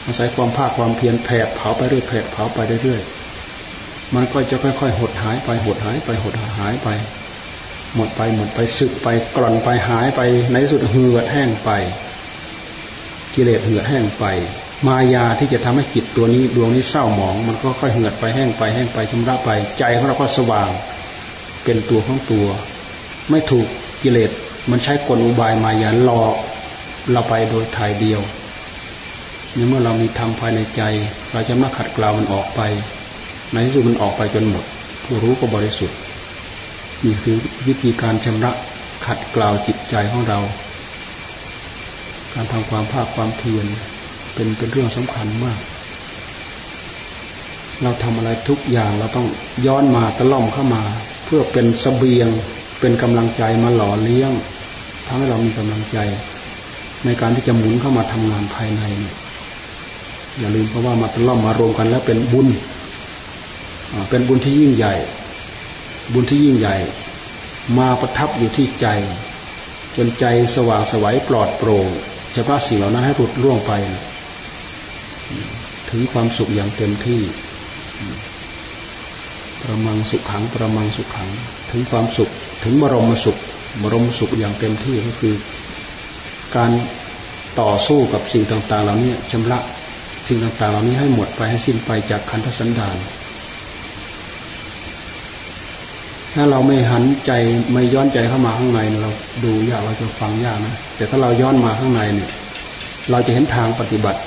[0.06, 3.02] อาศัยความภาคความเพียรแผดเผาไปเรื่อยแผดเผาไปเรื่อย
[4.14, 6.88] มันก็จะค่อยๆหดหายไปหดหายไปหดหายไป
[7.96, 10.20] หมดไปหมดไปสึกไปกร่อนไปหายไป
[10.52, 11.70] ในสุดเหือดแห้งไป
[13.34, 14.24] กิเลสเหือดแห้งไป
[14.86, 20.70] มายาที่จะทำให้จิตตัวนี้ดวงนี้เศร้าหมอง มันก็ค่อยเหือดไปแห้งไปแห้งไปชำระไป ใจของเราก็สว่าง
[21.64, 22.46] เป็นตัวของตัว
[23.30, 23.66] ไม่ถูก
[24.02, 24.30] กิเลส
[24.70, 26.34] มันใช้กลอุบายมายาหลอก
[27.12, 28.20] เราไปโดยทายเดียว
[29.56, 30.82] นี่เมื่อเรามีธรรมภายในใจ
[31.32, 32.60] เราจะมาขัดเกลามันออกไป
[33.52, 34.64] ในที่สุดมันออกไปจนหมด
[35.04, 35.98] ผู้รู้ก็บริสุทธิ์
[37.04, 38.52] นี่คือวิธีการชำระ
[39.06, 40.40] ขัดเกลาจิตใจของเรา
[42.34, 43.66] การทำความภาคความเพียร
[44.40, 45.60] เป็นเป็นเรื่องสำคัญมาก
[47.82, 49.26] เราทำอะไรทุกอย่างเราต้อง
[49.66, 50.82] ย้อนมาตะล่อมเข้ามา
[51.24, 52.28] เพื่อเป็นสเสบียง
[52.80, 54.32] เป็นกำลังใจมาหล่อเลี้ยง
[55.06, 55.98] ทำให้เรามีกำลังใจ
[57.04, 58.82] ในการที่จะหมุนเข้ามาทำงานภายใน
[60.38, 62.48] อย่าลืมเพราะว่ามาตล่อมมารวมกันแล้วเป็นบุญ
[64.10, 64.94] เป็นบุญที่ยิ่งใหญ่
[66.12, 66.76] บุญที่ยิ่งใหญ่
[67.78, 68.86] มาประทับอยู่ที่ใจ
[69.96, 70.24] จนใจ
[70.54, 71.88] สว่างสวัยปลอดโปร่ง
[72.34, 73.72] เฉพาะสิ่งเหล่านั้นให้หลุดล่วงไป
[75.90, 77.20] ถึงความสุขอย่างเต็มที่
[79.62, 81.28] ประมังสุขขังประมังสุขขัง
[81.70, 82.30] ถึงความสุข
[82.64, 83.38] ถึงบรมสุข
[83.82, 85.34] บรมสุขอย่างเต็มที่ก็คือ
[86.56, 86.70] การ
[87.60, 89.58] ต่อสู้กับสิ่งต่างๆ เหล่านี้ชำระ
[90.28, 92.96] สิ่งต่างๆ เหล่านี้ให้หมดไปให้สิ้นไปจากขันธสันดาน
[96.34, 97.32] ถ้าเราไม่หันใจ
[97.72, 99.10] ไม่ย้อนใจเข้ามาข้างในเรา
[99.44, 102.30] ดูยากเราจะฟังยากนะแต่ถ้าเราย้อนมาข้างในเนี่ย
[103.10, 104.20] เราจะเห็นทางปฏิบัติ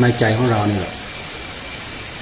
[0.00, 0.86] ในใจของเราเนี่ย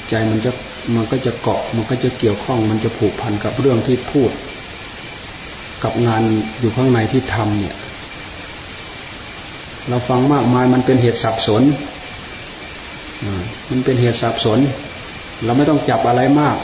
[0.08, 0.52] ใจมันจะ
[0.96, 4.30] มันก็จะเกาะมันก็จะเกี่ยวข้อง มันจะผูกพันกับเรื่องที่พูด
[5.84, 6.22] กับงาน
[6.60, 7.76] อยู่ข้างในที่ทำเนี่ย
[9.88, 11.62] เราฟังมากมายมันเป็นเหตุสับสน
[13.70, 14.58] มันเป็นเหตุสับสน
[15.44, 16.56] เราไม่ต้องจับอะไรมาก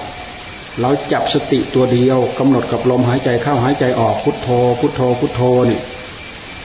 [0.80, 4.48] เราจับสติตัวเดียวกำหนดกับลมหายใจเข้าหายใจออกพุทโธ
[4.80, 5.40] พุทโธพุทโธ
[5.70, 5.80] นี่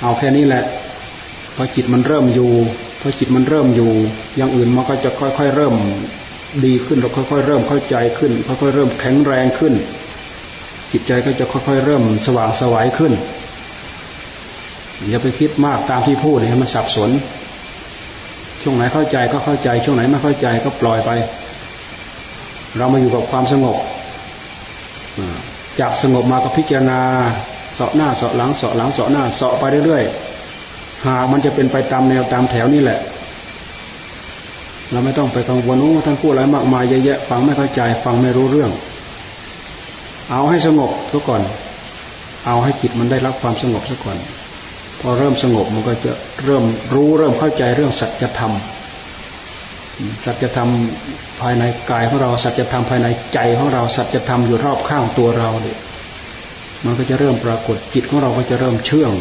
[0.01, 0.63] เอาแค่นี้แหละ
[1.55, 2.51] พอจิตมันเริ่มอยู่
[3.07, 3.91] อจิตมันเริ่มอยู่
[4.37, 5.75] อย่างอื่นมันก็จะค่อยๆเริ่ม
[6.65, 9.73] ดีขึ้นเราค่อยๆเริ่มเข้าใจขึ้น ค่อยๆเริ่มแข็งแรงขึ้น
[10.91, 13.13] จิตใจก็จะค่อยๆเริ่มสว่างสวัยขึ้น
[15.09, 17.09] อย่าไปคิดมากตามที่พูดให้มันสับสน
[18.61, 21.11] ช่วงไหนเข้าใจก็เข้าใจ ช่วงไหนไม่เข้าใจก็ปล่อยไป
[22.77, 23.77] เรามาอยู่กับความสงบ
[25.79, 26.99] จากสงบมาก็พิจารณา
[27.75, 30.24] เสาะหน้าเสาะหลังเสาะหลังเสาะหน้าเสาะไปเรื่อยๆ
[31.05, 32.99] หากมันจะเป็นไปตามแนวตามแถวนี่แหละ
[34.91, 38.71] เราไม่ต้องไปกังวลโอ้ท่านพูดอะไรมากมายเยอะแยะฟังไม่เข้าใจ ฟังไม่รู้เรื่อง
[40.31, 41.41] เอาให้สงบซะก่อน
[42.45, 44.17] เอาให้จิตมันได้รับความสงบซะก่อน
[44.99, 46.11] พอเริ่มสงบมันก็จะ
[46.45, 48.53] เริ่มรู้เริ่มเข้าใจเรื่องสัจธรรม
[50.25, 50.69] สัจธรรม
[51.41, 55.77] ภายในกายของเราสัจธรรมภายในใจของเราสัจธรรมอยู่รอบข้างตัวเราเนี่ย
[56.85, 59.11] มันก็จะเริ่มปรากฏจิตของเราก็จะเริ่มเชื่อง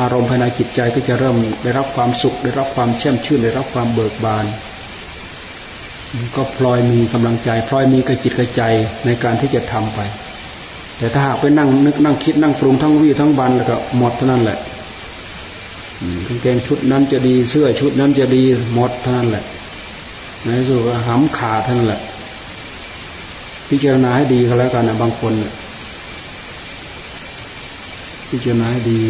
[0.00, 4.44] อารมณ์ภายในจิตใจก็จะเริ่มได้รับความสุข ได้รับความแช่มชื่นได้รับความเบิกบาน
[6.36, 8.62] ก็พลอยมีกำลังใจ พลอยมีกระจิตกระใจ
[9.06, 10.00] ในการที่จะทำไป
[10.98, 14.58] แต่ถ้าหากไปนั่งนึกนั่งคิดนั่งปรุงทั้งวี่ทั้งบันแล้วก็หมดเท่านั้นแหละ
[16.26, 18.42] กางเกงชุดนั้นจะดีเสื้อชุดนั้นจะดี
[18.74, 19.44] หมดเท่านั้นแหละ
[20.44, 22.00] ในสุดหำขาเท่านั้นแหละ
[23.68, 25.32] พิจารณาให้ดีก็แล้วกันนะบางคน
[28.30, 29.00] พิจารณาให้ดี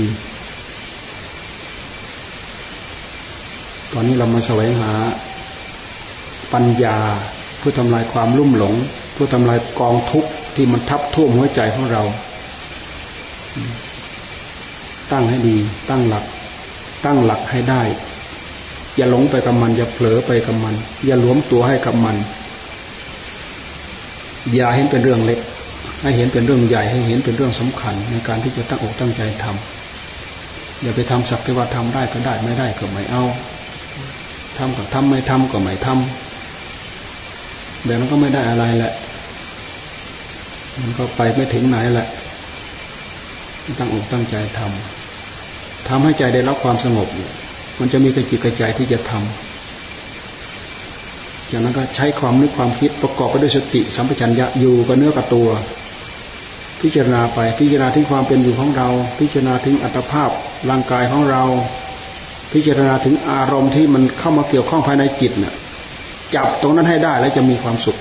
[3.98, 4.92] อนนี้เรามาแสวงหา
[6.52, 6.98] ปัญญา
[7.58, 8.74] เพื่อทำลายความลุ่มหลง
[9.12, 12.02] เพื่อทำลายกองทุกข์ที่มันทับท่วมหัวใจของเรา
[15.12, 15.56] ตั้งให้ดี
[15.90, 16.24] ตั้งหลัก
[17.04, 17.82] ตั้งหลักให้ได้
[18.96, 20.74] อย่าหลงไปกับมัน อย่าเผลอไปกับมัน
[21.06, 22.16] อย่าหลวมตัวให้กับมัน
[24.54, 25.40] อย่าเห็นเป็นเรื่องเล็ก
[26.02, 33.24] ให้เห็นเป็นเรื่องใหญ่ ให้เห็นเป็นเรื่องสำคัญ ในการที่จะตั้งอกตั้งใจทำอย่าไปทำสักแต่ว่าทำได้ก็ได้ไม่ได้ก็ไม่เอา
[34.58, 38.92] ทำก็ทำไม่ทำก็ไม่ทำแบบนั้นก็ไม่ได้อะไรแหละ
[40.80, 42.06] มันก็ไปไม่ถึงไหนแหละ
[43.78, 47.08] ตั้งอกตั้งใจทำทำให้ใจได้รับความสงบ
[47.78, 49.22] มันจะมีกระจิตกระใจที่จะทำ
[51.50, 55.48] จากนั้นก็ใช้ความนึกความคิดประกอบไปด้วยสติสัมปชัญญะอยู่กับเนื้อกับตัว
[56.80, 58.88] พิจารณาไปพิจารณาถึงความเป็นอยู่ของเรา
[59.18, 60.30] พิจารณาถึงอัตภาพ
[60.70, 61.42] ร่างกายของเรา
[62.52, 65.54] พิจารณาถึงอารมณ์ที่มันเข้ามาเกี่ยวข้องภายในจิตเนี่ย
[66.34, 67.96] จับตรงนั้นให้ได้แล้วจะมีความสุข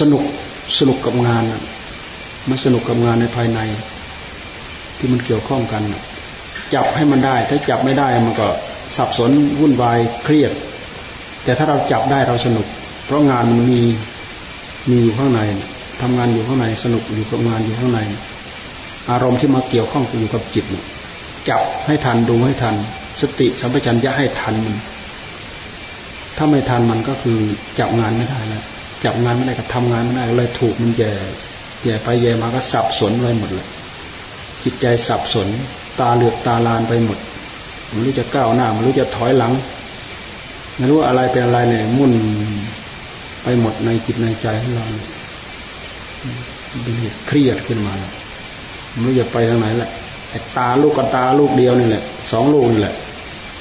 [0.00, 0.22] สนุก
[0.78, 1.44] สนุกกับงาน
[2.48, 3.60] มันสนุกกับงานในภายใน
[4.98, 5.82] ที่มันเกี่ยวข้องกัน
[6.74, 8.48] จับให้มันได้ ถ้าจับไม่ได้มันก็
[8.96, 10.52] สับสนวุ่นวายเครียด
[11.44, 12.66] แต่ถ้าเราจับได้เราสนุก
[13.06, 13.82] เพราะงานมันมี
[14.90, 15.40] มีอยู่ข้างใน
[16.00, 18.00] ทำงานอยู่ข้างในสนุกอยู่กับงานอยู่ข้างใน
[19.10, 20.64] อารมณ์ที่มาเกี่ยวข้องอยู่กับจิต
[21.48, 22.74] จับให้ทันดูให้ทัน
[23.20, 24.76] สติสัมปชัญญะให้ทันมัน
[26.36, 27.38] ถ้าไม่ทันมันก็คือ
[27.78, 28.64] จับงานไม่ได้แล้ว
[29.04, 31.12] จับงานไม่ได้ก็ทำงานไม่ได้เลยถูกมันแย่
[31.84, 33.68] แย่ไปแย่มาก็สับสนไปหมดเลย
[34.62, 35.48] จิตใจสับสน
[36.00, 37.18] ตาเหลือกตาลานไปหมด
[37.90, 39.52] ไม่รู้จะก้าวหน้าไม่รู้จะถอยหลัง
[40.76, 42.12] ไม่รู้อะไรเป็นอะไรเนี่ยมุ่น
[43.42, 44.86] ไปหมดในจิตในใจของเรา
[46.82, 47.94] เป็นเหตุเครียดขึ้นมา
[48.90, 49.90] ไม่รู้จะไปทางไหนแหละ
[50.58, 52.02] ตาลูกกับตาลูกเดียวนี่แหละ
[52.32, 52.94] สองลูกนี่แหละ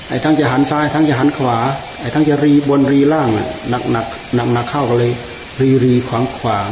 [0.09, 1.57] ไอ้ทั้งจะหันซ้าย ทั้งจะหันขวา
[2.01, 3.29] ไอ้ทั้งจะรีบนรีล่าง
[3.69, 4.05] หนักหนัก
[4.35, 5.13] หนักหนักเข้ากันเลย
[5.61, 6.69] รีรีขวางขวาง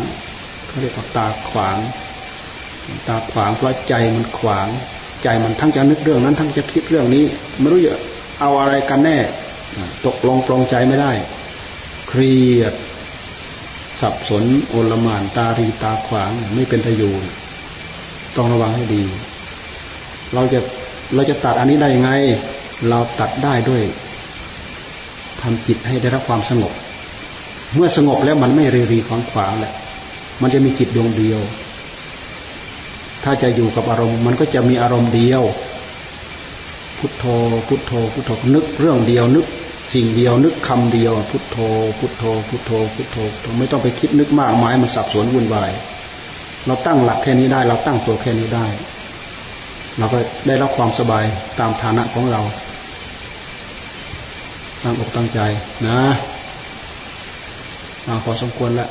[0.67, 1.77] เขาเรียกว่าตาขวาง
[3.07, 4.67] ตาขวางเพราะใจมันขวาง
[5.23, 7.25] ใจมันทั้งจะนึกเรื่องนั้น ทั้งจะคิดเรื่องนี้
[7.59, 7.93] ไม่รู้จะ
[8.39, 9.17] เอาอะไรกันแน่
[10.05, 11.11] ตกลงปลงใจไม่ได้
[12.07, 12.73] เครียด
[14.01, 17.23] สับสนโอลมานตารีตาขวางไม่เป็นทยูน
[18.35, 19.03] ต้องระวังให้ดี
[20.33, 20.59] เราจะ
[21.15, 22.11] เราจะตัดอันนี้ได้ยังไง
[22.89, 23.83] เราตัดได้ด้วย
[25.41, 26.73] ทำจิตให้ได้รับความสงบ
[27.75, 29.73] เมื่อสงบแล้วมันไม่รีรีขวางขวางแหละ
[30.41, 31.39] มันจะมีจิตดวงเดียว
[33.23, 35.43] ถ้าจะอยู่กับอารมณ์มันก็จะมีอารมณ์เดียว
[36.99, 37.25] พุทโธ
[37.67, 39.45] พุทโธ พุทโธ นึกเรื่องเดียว นึก
[39.93, 41.57] สิ่งเดียว นึกคำเดียว พุทโธ
[41.99, 43.17] พุทโธ พุทโธ พุทโธ
[43.59, 45.71] ไม่ต้องไปคิดนึกมากมายมันสับสนวุ่นวาย
[46.65, 48.65] เราตั้งหลักแค่นี้ได้ เราตั้งตัวแค่นี้ได้
[49.97, 51.23] เราก็ได้รับความสบาย
[51.59, 52.41] ตามฐานะของเรา
[54.83, 55.39] ตั้งอกตั้งใจ
[55.87, 55.99] นะ
[58.23, 58.89] พอสมควรแล้ว